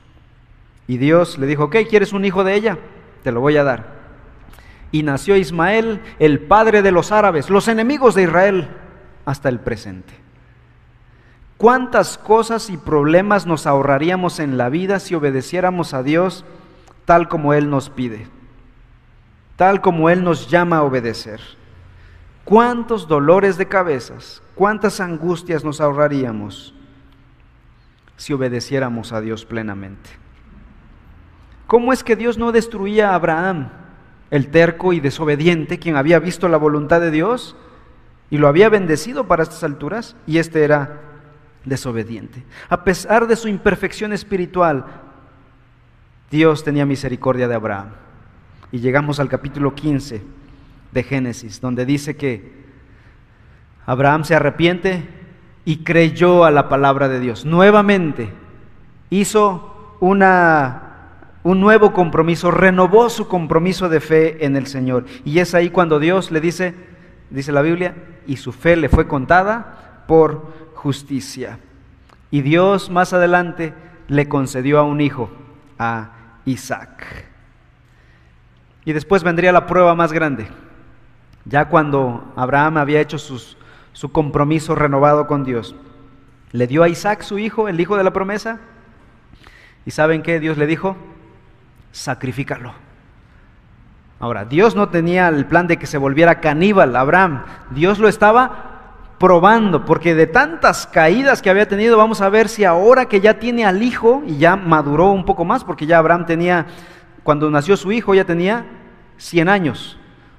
[0.87, 2.79] Y Dios le dijo, ok, ¿quieres un hijo de ella?
[3.21, 3.85] Te lo voy a dar.
[4.91, 8.69] Y nació Ismael, el padre de los árabes, los enemigos de Israel,
[9.25, 10.25] hasta el presente.
[11.57, 16.45] ¿Cuántas cosas y problemas nos ahorraríamos en la vida si obedeciéramos a Dios
[17.05, 18.27] tal como Él nos pide?
[19.55, 21.41] Tal como Él nos llama a obedecer.
[22.43, 26.75] ¿Cuántos dolores de cabezas, cuántas angustias nos ahorraríamos
[28.15, 30.11] si obedeciéramos a Dios plenamente?
[31.65, 33.69] ¿Cómo es que Dios no destruía a Abraham,
[34.29, 37.55] el terco y desobediente, quien había visto la voluntad de Dios
[38.29, 40.15] y lo había bendecido para estas alturas?
[40.27, 41.01] Y este era
[41.67, 42.43] desobediente.
[42.69, 44.85] A pesar de su imperfección espiritual,
[46.31, 47.89] Dios tenía misericordia de Abraham.
[48.71, 50.21] Y llegamos al capítulo 15
[50.91, 52.51] de Génesis, donde dice que
[53.85, 55.07] Abraham se arrepiente
[55.63, 57.45] y creyó a la palabra de Dios.
[57.45, 58.29] Nuevamente
[59.09, 65.05] hizo una, un nuevo compromiso, renovó su compromiso de fe en el Señor.
[65.23, 66.73] Y es ahí cuando Dios le dice,
[67.29, 71.59] dice la Biblia, y su fe le fue contada por justicia.
[72.31, 73.73] Y Dios más adelante
[74.07, 75.29] le concedió a un hijo,
[75.77, 76.11] a
[76.45, 77.25] Isaac.
[78.85, 80.47] Y después vendría la prueba más grande.
[81.43, 85.75] Ya cuando Abraham había hecho su compromiso renovado con Dios,
[86.53, 88.61] le dio a Isaac su hijo, el hijo de la promesa.
[89.85, 90.39] ¿Y saben qué?
[90.39, 90.95] Dios le dijo,
[91.91, 92.71] sacrifícalo.
[94.21, 97.43] Ahora, Dios no tenía el plan de que se volviera caníbal Abraham.
[97.71, 98.66] Dios lo estaba
[99.19, 103.39] probando, porque de tantas caídas que había tenido, vamos a ver si ahora que ya
[103.39, 106.67] tiene al hijo y ya maduró un poco más, porque ya Abraham tenía,
[107.23, 108.65] cuando nació su hijo, ya tenía
[109.17, 109.97] 100 años.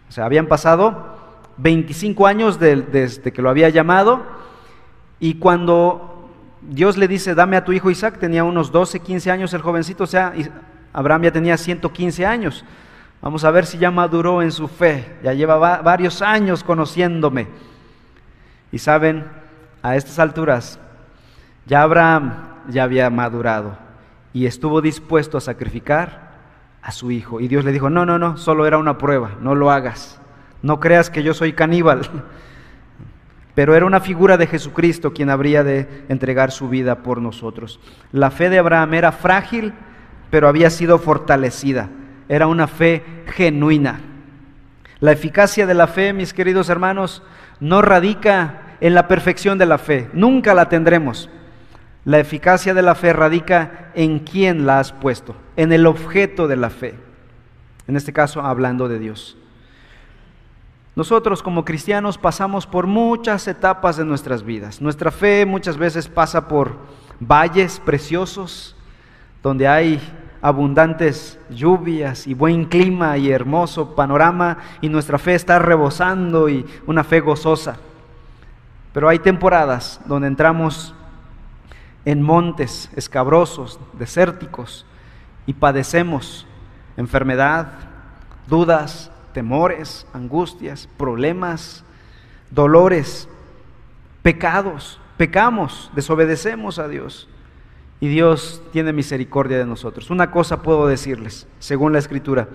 [0.08, 1.16] O sea, habían pasado
[1.56, 4.22] 25 años desde que lo había llamado,
[5.18, 6.30] y cuando
[6.62, 10.04] Dios le dice, dame a tu hijo Isaac, tenía unos 12, 15 años el jovencito,
[10.04, 10.32] o sea,
[10.92, 12.64] Abraham ya tenía 115 años.
[13.20, 17.48] Vamos a ver si ya maduró en su fe, ya lleva varios años conociéndome.
[18.72, 19.24] Y saben,
[19.83, 20.78] a estas alturas,
[21.66, 22.35] ya Abraham
[22.68, 23.78] ya había madurado
[24.33, 26.28] y estuvo dispuesto a sacrificar
[26.83, 27.40] a su hijo.
[27.40, 30.20] Y Dios le dijo, no, no, no, solo era una prueba, no lo hagas.
[30.62, 32.02] No creas que yo soy caníbal.
[33.54, 37.81] Pero era una figura de Jesucristo quien habría de entregar su vida por nosotros.
[38.12, 39.72] La fe de Abraham era frágil,
[40.31, 41.88] pero había sido fortalecida
[42.28, 44.00] era una fe genuina.
[45.00, 47.22] La eficacia de la fe, mis queridos hermanos,
[47.60, 51.28] no radica en la perfección de la fe, nunca la tendremos.
[52.04, 56.56] La eficacia de la fe radica en quién la has puesto, en el objeto de
[56.56, 56.94] la fe.
[57.86, 59.36] En este caso, hablando de Dios.
[60.94, 64.80] Nosotros como cristianos pasamos por muchas etapas de nuestras vidas.
[64.80, 66.76] Nuestra fe muchas veces pasa por
[67.20, 68.74] valles preciosos,
[69.42, 70.00] donde hay
[70.40, 77.05] abundantes lluvias y buen clima y hermoso panorama y nuestra fe está rebosando y una
[77.05, 77.77] fe gozosa.
[78.92, 80.94] Pero hay temporadas donde entramos
[82.05, 84.87] en montes escabrosos, desérticos
[85.46, 86.46] y padecemos
[86.96, 87.68] enfermedad,
[88.48, 91.85] dudas, temores, angustias, problemas,
[92.51, 93.29] dolores,
[94.22, 97.29] pecados, pecamos, desobedecemos a Dios
[98.00, 100.11] y Dios tiene misericordia de nosotros.
[100.11, 102.48] Una cosa puedo decirles, según la Escritura,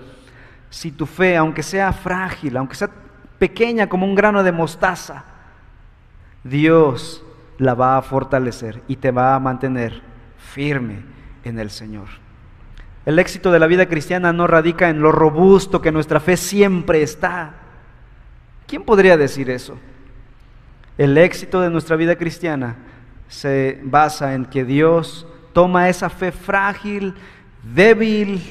[0.70, 2.90] si tu fe, aunque sea frágil, aunque sea
[3.38, 5.24] pequeña como un grano de mostaza,
[6.42, 7.22] Dios
[7.58, 10.02] la va a fortalecer y te va a mantener
[10.38, 11.04] firme
[11.44, 12.08] en el Señor.
[13.06, 17.02] El éxito de la vida cristiana no radica en lo robusto que nuestra fe siempre
[17.02, 17.54] está.
[18.66, 19.76] ¿Quién podría decir eso?
[20.96, 22.76] El éxito de nuestra vida cristiana
[23.28, 27.14] se basa en que Dios toma esa fe frágil,
[27.74, 28.42] débil,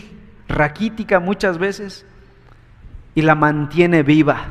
[0.47, 2.07] raquítica muchas veces,
[3.13, 4.47] y la mantiene viva.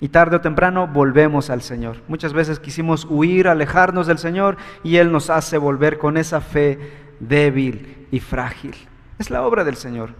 [0.00, 1.96] Y tarde o temprano volvemos al Señor.
[2.08, 6.78] Muchas veces quisimos huir, alejarnos del Señor, y Él nos hace volver con esa fe
[7.20, 8.74] débil y frágil.
[9.18, 10.10] Es la obra del Señor.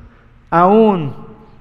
[0.51, 1.15] Aún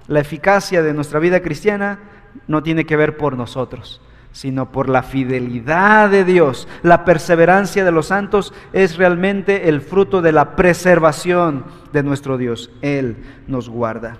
[0.08, 2.00] la eficacia de nuestra vida cristiana
[2.48, 4.02] no tiene que ver por nosotros
[4.38, 6.68] sino por la fidelidad de Dios.
[6.84, 12.70] La perseverancia de los santos es realmente el fruto de la preservación de nuestro Dios.
[12.84, 14.18] Él nos guarda.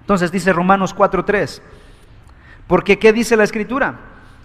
[0.00, 1.60] Entonces dice Romanos 4:3,
[2.66, 4.00] porque ¿qué dice la escritura?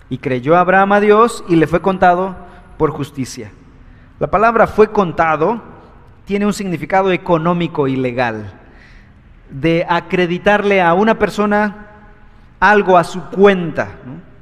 [0.10, 2.36] Y creyó Abraham a Dios y le fue contado
[2.78, 3.54] por justicia.
[4.20, 5.62] La palabra fue contado
[6.26, 8.52] tiene un significado económico y legal,
[9.50, 11.88] de acreditarle a una persona
[12.60, 13.88] algo a su cuenta.
[14.06, 14.35] ¿no?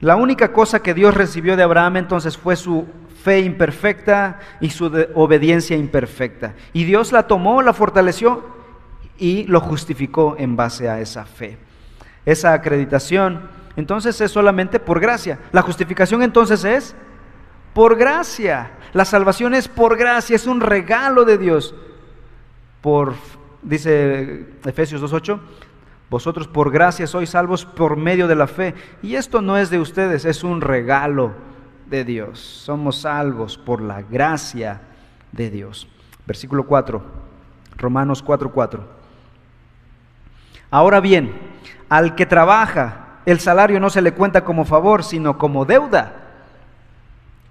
[0.00, 2.86] La única cosa que Dios recibió de Abraham entonces fue su
[3.22, 6.54] fe imperfecta y su obediencia imperfecta.
[6.72, 8.44] Y Dios la tomó, la fortaleció
[9.18, 11.58] y lo justificó en base a esa fe.
[12.24, 15.38] Esa acreditación entonces es solamente por gracia.
[15.52, 16.94] La justificación entonces es
[17.74, 18.72] por gracia.
[18.92, 21.74] La salvación es por gracia, es un regalo de Dios.
[22.80, 23.14] Por,
[23.62, 25.40] dice Efesios 2.8,
[26.10, 28.74] vosotros por gracia sois salvos por medio de la fe.
[29.02, 31.32] Y esto no es de ustedes, es un regalo
[31.86, 32.38] de Dios.
[32.38, 34.80] Somos salvos por la gracia
[35.32, 35.88] de Dios.
[36.26, 37.02] Versículo 4,
[37.76, 38.50] Romanos 4:4.
[38.50, 38.98] 4.
[40.70, 41.32] Ahora bien,
[41.88, 46.27] al que trabaja, el salario no se le cuenta como favor, sino como deuda.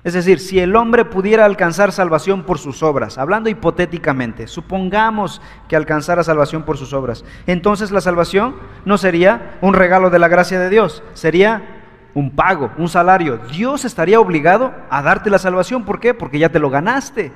[0.07, 5.75] Es decir, si el hombre pudiera alcanzar salvación por sus obras, hablando hipotéticamente, supongamos que
[5.75, 8.55] alcanzara salvación por sus obras, entonces la salvación
[8.85, 11.81] no sería un regalo de la gracia de Dios, sería
[12.13, 13.37] un pago, un salario.
[13.51, 16.13] Dios estaría obligado a darte la salvación, ¿por qué?
[16.13, 17.33] Porque ya te lo ganaste.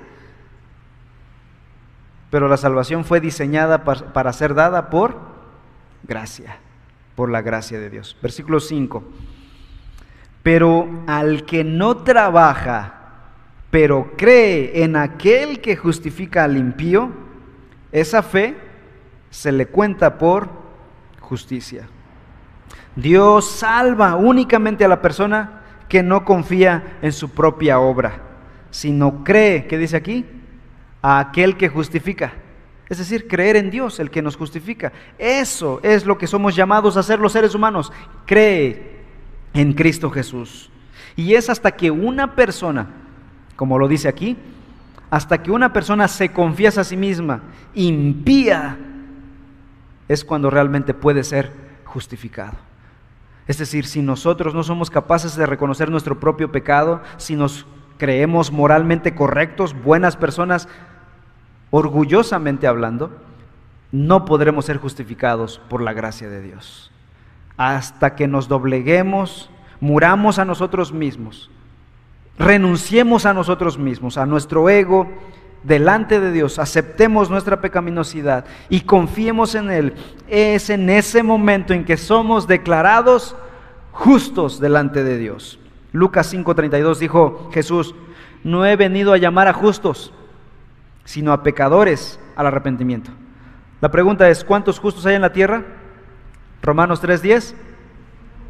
[2.29, 5.17] Pero la salvación fue diseñada para ser dada por
[6.03, 6.59] gracia,
[7.15, 8.15] por la gracia de Dios.
[8.21, 9.03] Versículo 5.
[10.43, 13.01] Pero al que no trabaja,
[13.69, 17.11] pero cree en aquel que justifica al impío,
[17.91, 18.55] esa fe
[19.29, 20.49] se le cuenta por
[21.19, 21.87] justicia.
[22.95, 28.21] Dios salva únicamente a la persona que no confía en su propia obra,
[28.69, 30.25] sino cree, ¿qué dice aquí?
[31.01, 32.33] A aquel que justifica.
[32.89, 34.91] Es decir, creer en Dios, el que nos justifica.
[35.17, 37.91] Eso es lo que somos llamados a hacer los seres humanos.
[38.25, 38.90] Cree
[39.53, 40.69] en Cristo Jesús.
[41.15, 42.87] Y es hasta que una persona,
[43.55, 44.37] como lo dice aquí,
[45.09, 47.41] hasta que una persona se confiesa a sí misma,
[47.73, 48.77] impía,
[50.07, 51.51] es cuando realmente puede ser
[51.85, 52.53] justificado.
[53.47, 57.65] Es decir, si nosotros no somos capaces de reconocer nuestro propio pecado, si nos
[57.97, 60.69] creemos moralmente correctos, buenas personas,
[61.69, 63.11] orgullosamente hablando,
[63.91, 66.90] no podremos ser justificados por la gracia de Dios.
[67.61, 71.51] Hasta que nos dobleguemos, muramos a nosotros mismos,
[72.39, 75.07] renunciemos a nosotros mismos, a nuestro ego,
[75.61, 79.93] delante de Dios, aceptemos nuestra pecaminosidad y confiemos en Él,
[80.27, 83.35] es en ese momento en que somos declarados
[83.91, 85.59] justos delante de Dios.
[85.91, 87.93] Lucas 5:32 dijo Jesús,
[88.43, 90.11] no he venido a llamar a justos,
[91.05, 93.11] sino a pecadores al arrepentimiento.
[93.81, 95.80] La pregunta es, ¿cuántos justos hay en la tierra?
[96.61, 97.55] Romanos 3:10.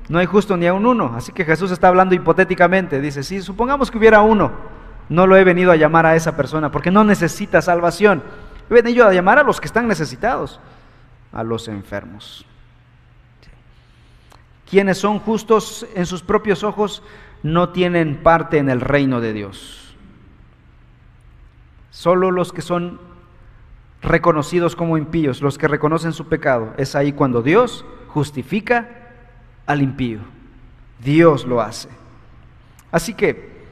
[0.09, 1.14] No hay justo ni a un uno.
[1.16, 2.99] Así que Jesús está hablando hipotéticamente.
[2.99, 4.51] Dice, si supongamos que hubiera uno,
[5.09, 8.24] no lo he venido a llamar a esa persona porque no necesita salvación.
[8.70, 10.59] He venido a llamar a los que están necesitados,
[11.32, 12.45] a los enfermos.
[14.70, 17.03] Quienes son justos en sus propios ojos
[17.43, 19.95] no tienen parte en el reino de Dios.
[21.89, 22.99] Solo los que son
[24.01, 28.88] reconocidos como impíos, los que reconocen su pecado, es ahí cuando Dios justifica
[29.66, 30.20] al impío.
[30.99, 31.89] Dios lo hace.
[32.91, 33.66] Así que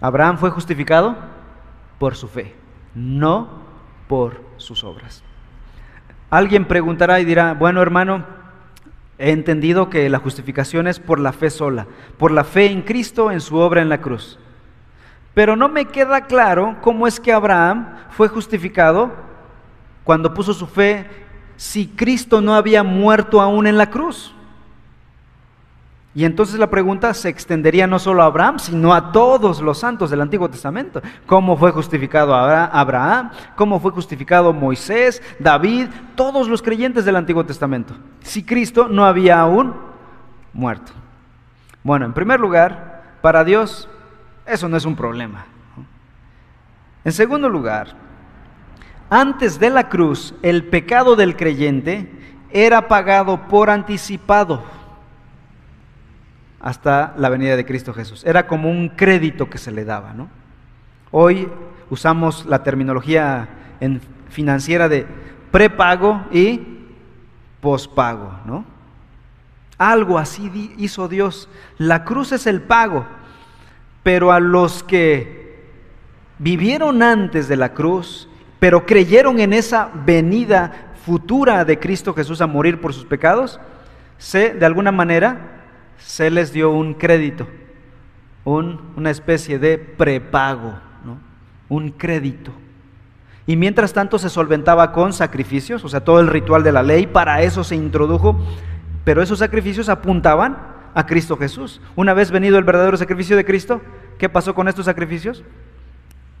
[0.00, 1.16] Abraham fue justificado
[1.98, 2.54] por su fe,
[2.94, 3.48] no
[4.08, 5.22] por sus obras.
[6.30, 8.24] Alguien preguntará y dirá, bueno hermano,
[9.18, 11.86] he entendido que la justificación es por la fe sola,
[12.18, 14.38] por la fe en Cristo en su obra en la cruz.
[15.34, 19.12] Pero no me queda claro cómo es que Abraham fue justificado
[20.04, 21.25] cuando puso su fe
[21.56, 24.32] si Cristo no había muerto aún en la cruz.
[26.14, 30.08] Y entonces la pregunta se extendería no solo a Abraham, sino a todos los santos
[30.08, 31.02] del Antiguo Testamento.
[31.26, 33.32] ¿Cómo fue justificado Abraham?
[33.54, 37.94] ¿Cómo fue justificado Moisés, David, todos los creyentes del Antiguo Testamento?
[38.22, 39.74] Si Cristo no había aún
[40.54, 40.92] muerto.
[41.82, 43.86] Bueno, en primer lugar, para Dios
[44.46, 45.44] eso no es un problema.
[47.04, 48.05] En segundo lugar,
[49.10, 52.10] antes de la cruz, el pecado del creyente
[52.50, 54.64] era pagado por anticipado
[56.60, 58.24] hasta la venida de Cristo Jesús.
[58.24, 60.12] Era como un crédito que se le daba.
[60.14, 60.28] ¿no?
[61.10, 61.48] Hoy
[61.90, 63.48] usamos la terminología
[63.80, 64.00] en
[64.30, 65.06] financiera de
[65.50, 66.60] prepago y
[67.60, 68.32] pospago.
[68.44, 68.64] ¿no?
[69.78, 71.48] Algo así hizo Dios.
[71.78, 73.06] La cruz es el pago
[74.06, 75.66] pero a los que
[76.38, 78.28] vivieron antes de la cruz,
[78.58, 83.60] pero creyeron en esa venida futura de Cristo Jesús a morir por sus pecados,
[84.18, 85.62] se, de alguna manera,
[85.98, 87.46] se les dio un crédito,
[88.44, 90.74] una especie de prepago,
[91.68, 92.52] un crédito.
[93.46, 97.06] Y mientras tanto se solventaba con sacrificios, o sea, todo el ritual de la ley,
[97.06, 98.36] para eso se introdujo,
[99.04, 100.58] pero esos sacrificios apuntaban
[100.94, 101.80] a Cristo Jesús.
[101.94, 103.80] Una vez venido el verdadero sacrificio de Cristo,
[104.18, 105.44] ¿qué pasó con estos sacrificios?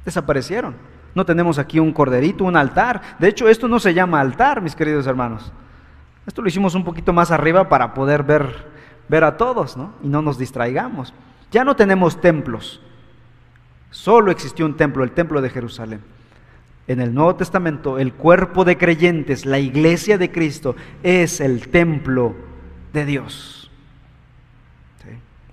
[0.04, 0.74] Desaparecieron.
[1.16, 3.02] No tenemos aquí un corderito, un altar.
[3.18, 5.50] De hecho, esto no se llama altar, mis queridos hermanos.
[6.26, 8.68] Esto lo hicimos un poquito más arriba para poder ver,
[9.08, 9.94] ver a todos, ¿no?
[10.04, 11.12] Y no nos distraigamos.
[11.50, 12.80] Ya no tenemos templos.
[13.90, 16.00] Solo existió un templo, el templo de Jerusalén.
[16.86, 22.36] En el Nuevo Testamento, el cuerpo de creyentes, la iglesia de Cristo, es el templo
[22.92, 23.56] de Dios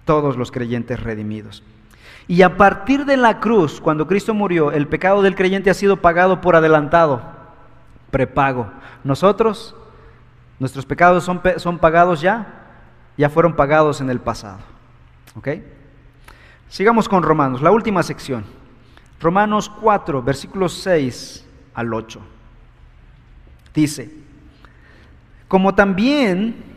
[0.05, 1.64] todos los creyentes redimidos.
[2.28, 5.97] Y a partir de la cruz, cuando Cristo murió, el pecado del creyente ha sido
[5.97, 7.21] pagado por adelantado,
[8.11, 8.71] prepago.
[9.03, 9.76] Nosotros,
[10.59, 12.63] nuestros pecados son, son pagados ya,
[13.17, 14.59] ya fueron pagados en el pasado.
[15.36, 15.49] ¿Ok?
[16.69, 18.45] Sigamos con Romanos, la última sección.
[19.19, 22.19] Romanos 4, versículos 6 al 8.
[23.74, 24.11] Dice,
[25.47, 26.72] como también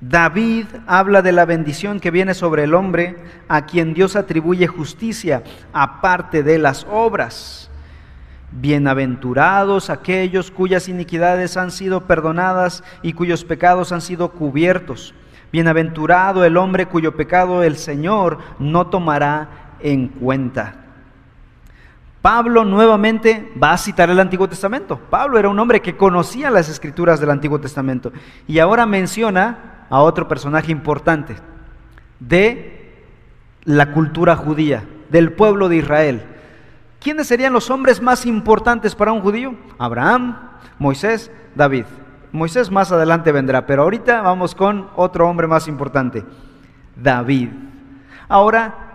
[0.00, 3.16] David habla de la bendición que viene sobre el hombre
[3.48, 5.42] a quien Dios atribuye justicia
[5.72, 7.68] aparte de las obras.
[8.52, 15.14] Bienaventurados aquellos cuyas iniquidades han sido perdonadas y cuyos pecados han sido cubiertos.
[15.50, 20.76] Bienaventurado el hombre cuyo pecado el Señor no tomará en cuenta.
[22.22, 25.00] Pablo nuevamente va a citar el Antiguo Testamento.
[25.10, 28.12] Pablo era un hombre que conocía las escrituras del Antiguo Testamento
[28.46, 31.36] y ahora menciona a otro personaje importante
[32.20, 33.04] de
[33.64, 36.22] la cultura judía, del pueblo de Israel.
[37.00, 39.54] ¿Quiénes serían los hombres más importantes para un judío?
[39.78, 40.36] Abraham,
[40.78, 41.84] Moisés, David.
[42.32, 46.24] Moisés más adelante vendrá, pero ahorita vamos con otro hombre más importante,
[46.96, 47.50] David.
[48.28, 48.88] Ahora,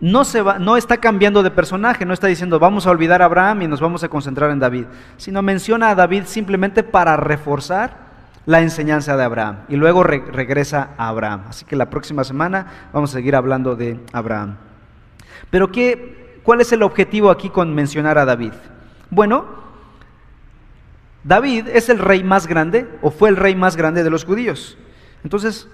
[0.00, 3.26] no, se va, no está cambiando de personaje, no está diciendo vamos a olvidar a
[3.26, 8.01] Abraham y nos vamos a concentrar en David, sino menciona a David simplemente para reforzar
[8.46, 11.44] la enseñanza de Abraham y luego regresa a Abraham.
[11.48, 14.56] Así que la próxima semana vamos a seguir hablando de Abraham.
[15.50, 18.52] Pero ¿qué, ¿cuál es el objetivo aquí con mencionar a David?
[19.10, 19.44] Bueno,
[21.24, 24.76] David es el rey más grande o fue el rey más grande de los judíos.
[25.22, 25.68] Entonces,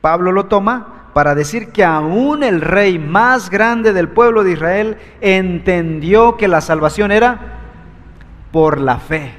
[0.00, 4.98] Pablo lo toma para decir que aún el rey más grande del pueblo de Israel
[5.20, 7.58] entendió que la salvación era
[8.50, 9.32] por la fe,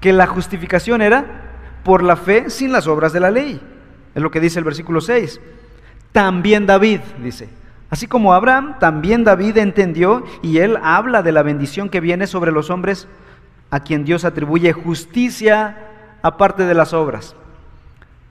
[0.00, 1.43] que la justificación era
[1.84, 3.60] por la fe sin las obras de la ley.
[4.14, 5.40] Es lo que dice el versículo 6.
[6.12, 7.48] También David, dice,
[7.90, 12.52] así como Abraham, también David entendió y él habla de la bendición que viene sobre
[12.52, 13.08] los hombres
[13.70, 15.76] a quien Dios atribuye justicia
[16.22, 17.34] aparte de las obras.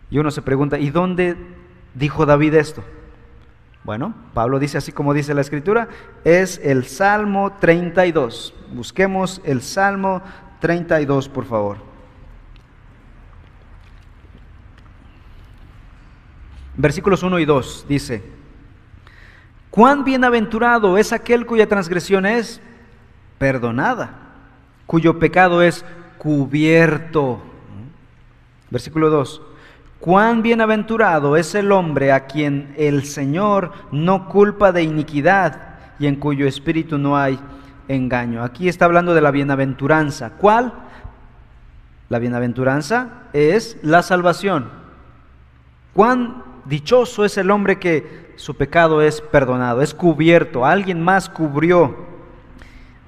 [0.09, 1.35] Y uno se pregunta, ¿y dónde
[1.93, 2.83] dijo David esto?
[3.83, 5.89] Bueno, Pablo dice así como dice la escritura,
[6.23, 8.53] es el Salmo 32.
[8.73, 10.21] Busquemos el Salmo
[10.61, 11.92] 32, por favor.
[16.75, 18.23] Versículos 1 y 2 dice,
[19.69, 22.61] cuán bienaventurado es aquel cuya transgresión es
[23.37, 24.23] perdonada
[24.85, 25.83] cuyo pecado es
[26.17, 27.41] cubierto.
[28.69, 29.41] Versículo 2.
[29.99, 36.17] Cuán bienaventurado es el hombre a quien el Señor no culpa de iniquidad y en
[36.17, 37.39] cuyo espíritu no hay
[37.87, 38.43] engaño.
[38.43, 40.31] Aquí está hablando de la bienaventuranza.
[40.31, 40.73] ¿Cuál?
[42.09, 44.69] La bienaventuranza es la salvación.
[45.93, 50.65] Cuán dichoso es el hombre que su pecado es perdonado, es cubierto.
[50.65, 51.95] Alguien más cubrió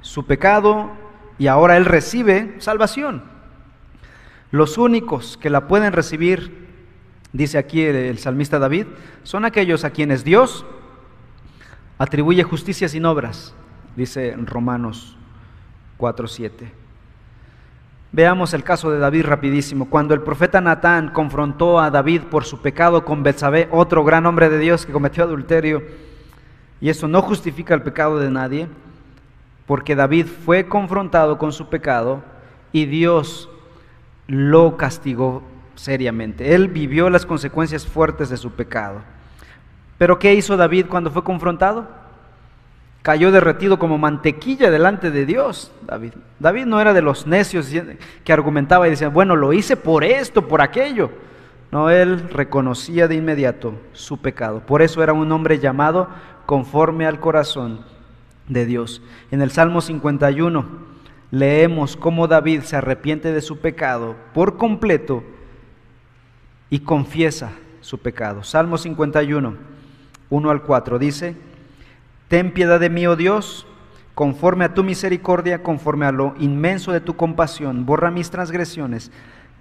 [0.01, 0.91] su pecado
[1.38, 3.24] y ahora él recibe salvación.
[4.51, 6.68] Los únicos que la pueden recibir,
[7.34, 8.86] dice aquí el, salmista David,
[9.24, 10.66] son aquellos a quienes Dios
[11.97, 13.53] atribuye justicia sin obras,
[13.95, 15.18] dice Romanos
[15.97, 16.84] 4:7.
[18.16, 19.89] Veamos el caso de David rapidísimo.
[19.89, 24.47] Cuando el profeta Natán confrontó a David por su pecado con Betsabé, otro gran hombre
[24.47, 25.84] de Dios que cometió adulterio,
[26.80, 28.70] y eso no justifica el pecado de nadie,
[29.66, 32.24] porque David fue confrontado con su pecado
[32.72, 33.49] y Dios
[34.28, 35.43] lo castigó
[35.76, 36.55] seriamente.
[36.55, 39.01] Él vivió las consecuencias fuertes de su pecado.
[39.97, 42.05] Pero ¿qué hizo David cuando fue confrontado?
[43.06, 46.14] Cayó derretido como mantequilla delante de Dios, David.
[46.39, 47.72] David no era de los necios
[48.24, 51.12] que argumentaba y decía, bueno, lo hice por esto, por aquello.
[51.72, 54.62] No, él reconocía de inmediato su pecado.
[54.62, 56.10] Por eso era un hombre llamado
[56.47, 57.82] conforme al corazón
[58.47, 59.03] de Dios.
[59.30, 60.66] En el Salmo 51
[61.30, 65.24] leemos cómo David se arrepiente de su pecado por completo
[66.72, 67.51] y confiesa
[67.82, 68.43] su pecado.
[68.43, 69.53] Salmo 51,
[70.32, 71.36] 1 al 4 dice,
[72.28, 73.67] Ten piedad de mí, oh Dios,
[74.13, 79.11] conforme a tu misericordia, conforme a lo inmenso de tu compasión, borra mis transgresiones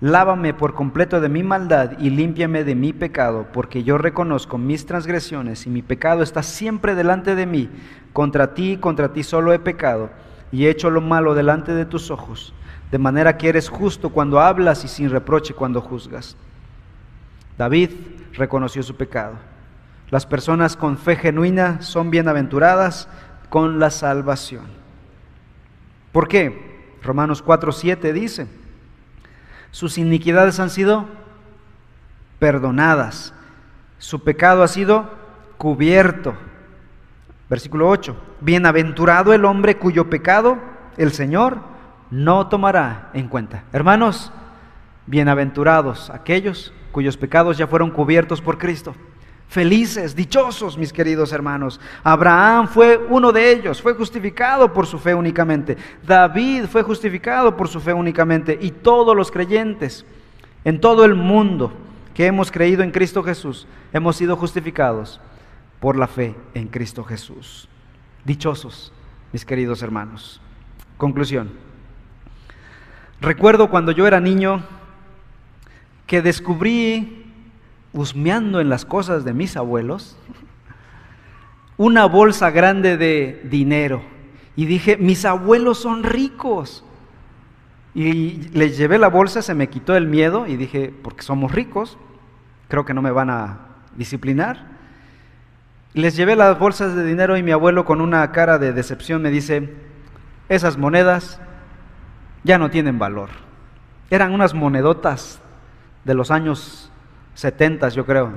[0.00, 4.86] Lávame por completo de mi maldad y límpiame de mi pecado, porque yo reconozco mis
[4.86, 7.70] transgresiones y mi pecado está siempre delante de mí.
[8.12, 10.10] Contra ti, contra ti solo he pecado
[10.50, 12.52] y he hecho lo malo delante de tus ojos,
[12.90, 16.36] de manera que eres justo cuando hablas y sin reproche cuando juzgas.
[17.56, 17.90] David
[18.34, 19.36] reconoció su pecado.
[20.14, 23.08] Las personas con fe genuina son bienaventuradas
[23.48, 24.62] con la salvación.
[26.12, 26.94] ¿Por qué?
[27.02, 28.46] Romanos 4:7 dice,
[29.72, 31.06] sus iniquidades han sido
[32.38, 33.34] perdonadas,
[33.98, 35.10] su pecado ha sido
[35.58, 36.36] cubierto.
[37.50, 40.58] Versículo 8, bienaventurado el hombre cuyo pecado
[40.96, 41.58] el Señor
[42.12, 43.64] no tomará en cuenta.
[43.72, 44.32] Hermanos,
[45.06, 48.94] bienaventurados aquellos cuyos pecados ya fueron cubiertos por Cristo.
[49.48, 51.80] Felices, dichosos, mis queridos hermanos.
[52.02, 55.76] Abraham fue uno de ellos, fue justificado por su fe únicamente.
[56.04, 58.58] David fue justificado por su fe únicamente.
[58.60, 60.04] Y todos los creyentes
[60.64, 61.72] en todo el mundo
[62.14, 65.20] que hemos creído en Cristo Jesús, hemos sido justificados
[65.80, 67.68] por la fe en Cristo Jesús.
[68.24, 68.92] Dichosos,
[69.32, 70.40] mis queridos hermanos.
[70.96, 71.50] Conclusión.
[73.20, 74.62] Recuerdo cuando yo era niño
[76.06, 77.23] que descubrí
[77.94, 80.18] husmeando en las cosas de mis abuelos,
[81.76, 84.02] una bolsa grande de dinero.
[84.56, 86.84] Y dije, mis abuelos son ricos.
[87.94, 91.96] Y les llevé la bolsa, se me quitó el miedo y dije, porque somos ricos,
[92.68, 93.60] creo que no me van a
[93.96, 94.74] disciplinar.
[95.94, 99.30] Les llevé las bolsas de dinero y mi abuelo con una cara de decepción me
[99.30, 99.72] dice,
[100.48, 101.40] esas monedas
[102.42, 103.30] ya no tienen valor.
[104.10, 105.40] Eran unas monedotas
[106.04, 106.90] de los años
[107.34, 108.30] 70, yo creo.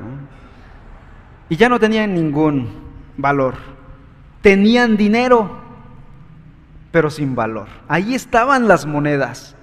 [1.49, 2.69] Y ya no tenían ningún
[3.15, 3.55] valor.
[4.41, 5.57] Tenían dinero,
[6.91, 7.67] pero sin valor.
[7.87, 9.55] Ahí estaban las monedas,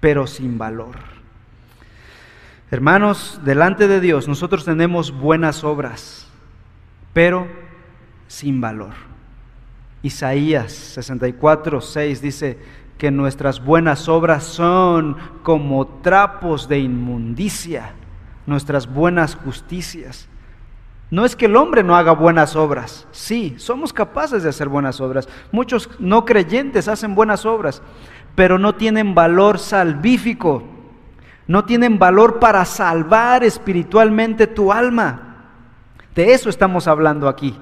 [0.00, 0.96] pero sin valor.
[2.70, 6.26] Hermanos, delante de Dios nosotros tenemos buenas obras,
[7.12, 7.46] pero
[8.28, 8.94] sin valor.
[10.02, 12.58] Isaías 64, 6 dice
[12.96, 17.92] que nuestras buenas obras son como trapos de inmundicia,
[18.46, 20.28] nuestras buenas justicias.
[21.10, 24.98] No es que el hombre no haga buenas obras, sí, somos capaces de hacer buenas
[24.98, 25.28] obras.
[25.50, 27.82] Muchos no creyentes hacen buenas obras,
[28.34, 30.62] pero no tienen valor salvífico,
[31.46, 35.50] no tienen valor para salvar espiritualmente tu alma.
[36.14, 37.58] De eso estamos hablando aquí.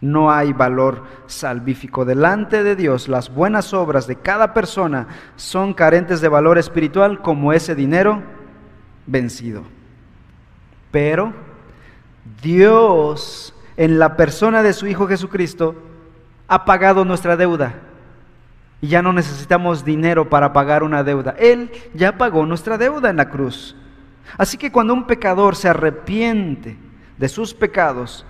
[0.00, 2.04] No hay valor salvífico.
[2.04, 7.52] Delante de Dios, las buenas obras de cada persona son carentes de valor espiritual como
[7.52, 8.22] ese dinero
[9.08, 9.64] vencido.
[10.92, 11.32] Pero
[12.42, 15.74] Dios, en la persona de su Hijo Jesucristo,
[16.46, 17.74] ha pagado nuestra deuda.
[18.80, 21.34] Y ya no necesitamos dinero para pagar una deuda.
[21.38, 23.74] Él ya pagó nuestra deuda en la cruz.
[24.36, 26.76] Así que cuando un pecador se arrepiente
[27.16, 28.24] de sus pecados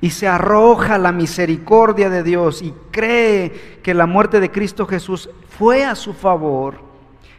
[0.00, 5.30] y se arroja la misericordia de Dios y cree que la muerte de Cristo Jesús
[5.56, 6.80] fue a su favor,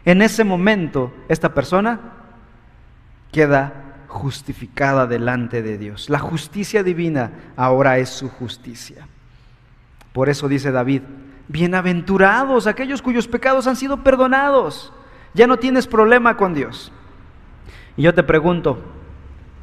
[0.04, 2.13] en ese momento esta persona
[3.34, 6.08] queda justificada delante de Dios.
[6.08, 9.08] La justicia divina ahora es su justicia.
[10.12, 11.02] Por eso dice David,
[11.48, 14.92] bienaventurados aquellos cuyos pecados han sido perdonados.
[15.34, 16.92] Ya no tienes problema con Dios.
[17.96, 18.78] Y yo te pregunto,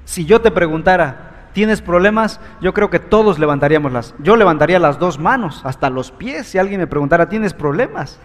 [0.03, 2.41] si yo te preguntara, ¿tienes problemas?
[2.59, 6.57] Yo creo que todos levantaríamos las, yo levantaría las dos manos, hasta los pies, si
[6.57, 8.19] alguien me preguntara, ¿tienes problemas?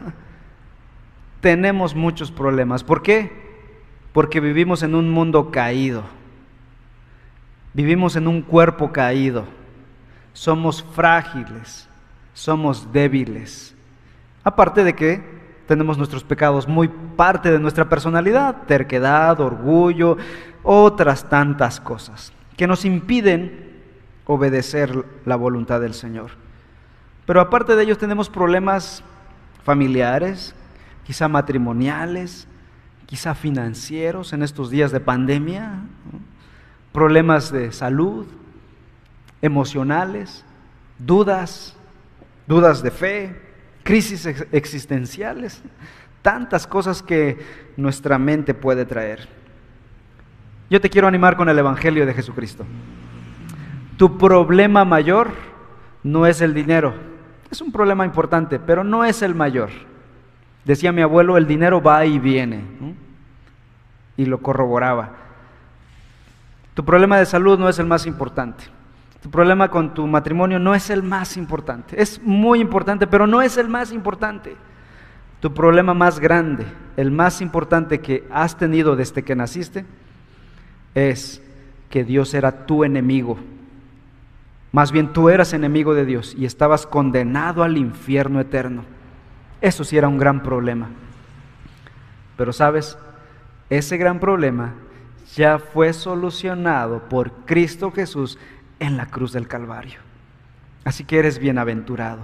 [1.41, 2.83] Tenemos muchos problemas.
[2.83, 3.46] ¿Por qué?
[4.17, 6.03] Porque vivimos en un mundo caído.
[7.75, 9.45] Vivimos en un cuerpo caído.
[10.33, 11.87] Somos frágiles,
[12.33, 13.75] somos débiles.
[14.43, 15.23] Aparte de que
[15.69, 20.17] tenemos nuestros pecados muy parte de nuestra personalidad, terquedad, orgullo,
[20.63, 23.83] otras tantas cosas que nos impiden
[24.25, 26.31] obedecer la voluntad del Señor.
[27.27, 29.05] Pero aparte de ellos tenemos problemas
[29.63, 30.55] familiares,
[31.05, 32.49] quizá matrimoniales,
[33.07, 35.83] quizá financieros en estos días de pandemia
[36.97, 38.27] problemas de salud,
[39.43, 40.47] emocionales,
[40.99, 41.77] dudas,
[42.47, 43.37] dudas de fe,
[43.83, 45.63] crisis existenciales,
[46.23, 47.37] tantas cosas que
[47.77, 49.29] nuestra mente puede traer.
[50.71, 52.65] Yo te quiero animar con el Evangelio de Jesucristo.
[53.99, 55.33] Tu problema mayor
[56.03, 56.95] no es el dinero.
[57.51, 59.69] Es un problema importante, pero no es el mayor.
[60.67, 62.65] Decía mi abuelo, el dinero va y viene.
[64.17, 65.13] Y lo corroboraba.
[66.75, 68.65] Tu problema de salud no es el más importante.
[69.23, 72.03] Tu problema con tu matrimonio no es el más importante.
[72.03, 74.57] Es muy importante, pero no es el más importante.
[75.39, 79.87] Tu problema más grande, el más importante que has tenido desde que naciste,
[80.97, 81.41] es
[81.91, 83.39] que Dios era tu enemigo.
[84.73, 88.96] Más bien tú eras enemigo de Dios y estabas condenado al infierno eterno.
[89.61, 90.89] Eso sí era un gran problema.
[92.37, 92.99] Pero sabes,
[93.71, 94.75] ese gran problema
[95.35, 98.39] ya fue solucionado por Cristo Jesús
[98.79, 100.01] en la cruz del Calvario.
[100.85, 102.21] Así que eres bienaventurado.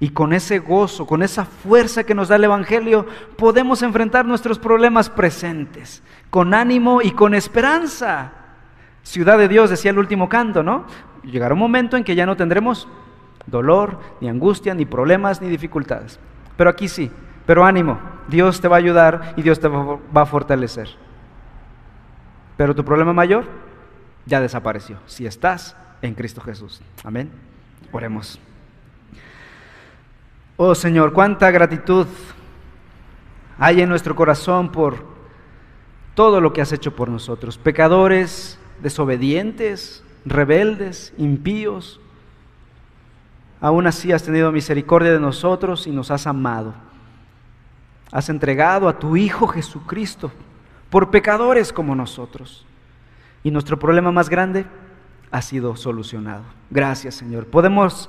[0.00, 3.06] Y con ese gozo, con esa fuerza que nos da el Evangelio,
[3.36, 8.32] podemos enfrentar nuestros problemas presentes, con ánimo y con esperanza.
[9.02, 10.86] Ciudad de Dios, decía el último canto, ¿no?
[11.24, 12.86] Llegará un momento en que ya no tendremos
[13.46, 16.20] dolor, ni angustia, ni problemas, ni dificultades.
[16.58, 17.10] Pero aquí sí,
[17.46, 20.88] pero ánimo, Dios te va a ayudar y Dios te va a fortalecer.
[22.56, 23.46] Pero tu problema mayor
[24.26, 26.82] ya desapareció, si estás en Cristo Jesús.
[27.04, 27.30] Amén.
[27.92, 28.40] Oremos.
[30.56, 32.08] Oh Señor, cuánta gratitud
[33.56, 35.06] hay en nuestro corazón por
[36.16, 37.56] todo lo que has hecho por nosotros.
[37.56, 42.00] Pecadores, desobedientes, rebeldes, impíos.
[43.60, 46.74] Aún así has tenido misericordia de nosotros y nos has amado.
[48.12, 50.30] Has entregado a tu Hijo Jesucristo
[50.90, 52.64] por pecadores como nosotros.
[53.42, 54.66] Y nuestro problema más grande
[55.30, 56.42] ha sido solucionado.
[56.70, 57.46] Gracias Señor.
[57.46, 58.08] Podemos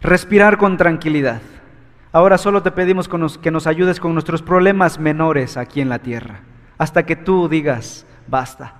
[0.00, 1.42] respirar con tranquilidad.
[2.12, 3.08] Ahora solo te pedimos
[3.40, 6.40] que nos ayudes con nuestros problemas menores aquí en la tierra,
[6.76, 8.74] hasta que tú digas, basta.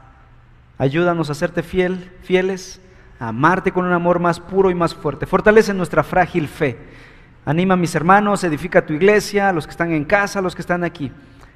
[0.78, 2.80] Ayúdanos a serte fiel, fieles,
[3.20, 5.26] amarte con un amor más puro y más fuerte.
[5.26, 6.78] Fortalece nuestra frágil fe.
[7.44, 10.54] Anima a mis hermanos, edifica tu iglesia, a los que están en casa, a los
[10.54, 11.12] que están aquí,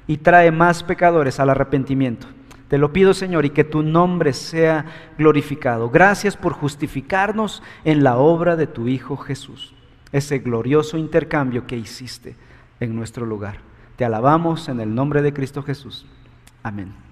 [0.07, 2.27] y trae más pecadores al arrepentimiento.
[2.67, 4.85] Te lo pido, Señor, y que tu nombre sea
[5.17, 5.89] glorificado.
[5.89, 9.73] Gracias por justificarnos en la obra de tu Hijo Jesús,
[10.11, 12.35] ese glorioso intercambio que hiciste
[12.79, 13.57] en nuestro lugar.
[13.95, 16.05] Te alabamos en el nombre de Cristo Jesús.
[16.63, 17.04] Amén.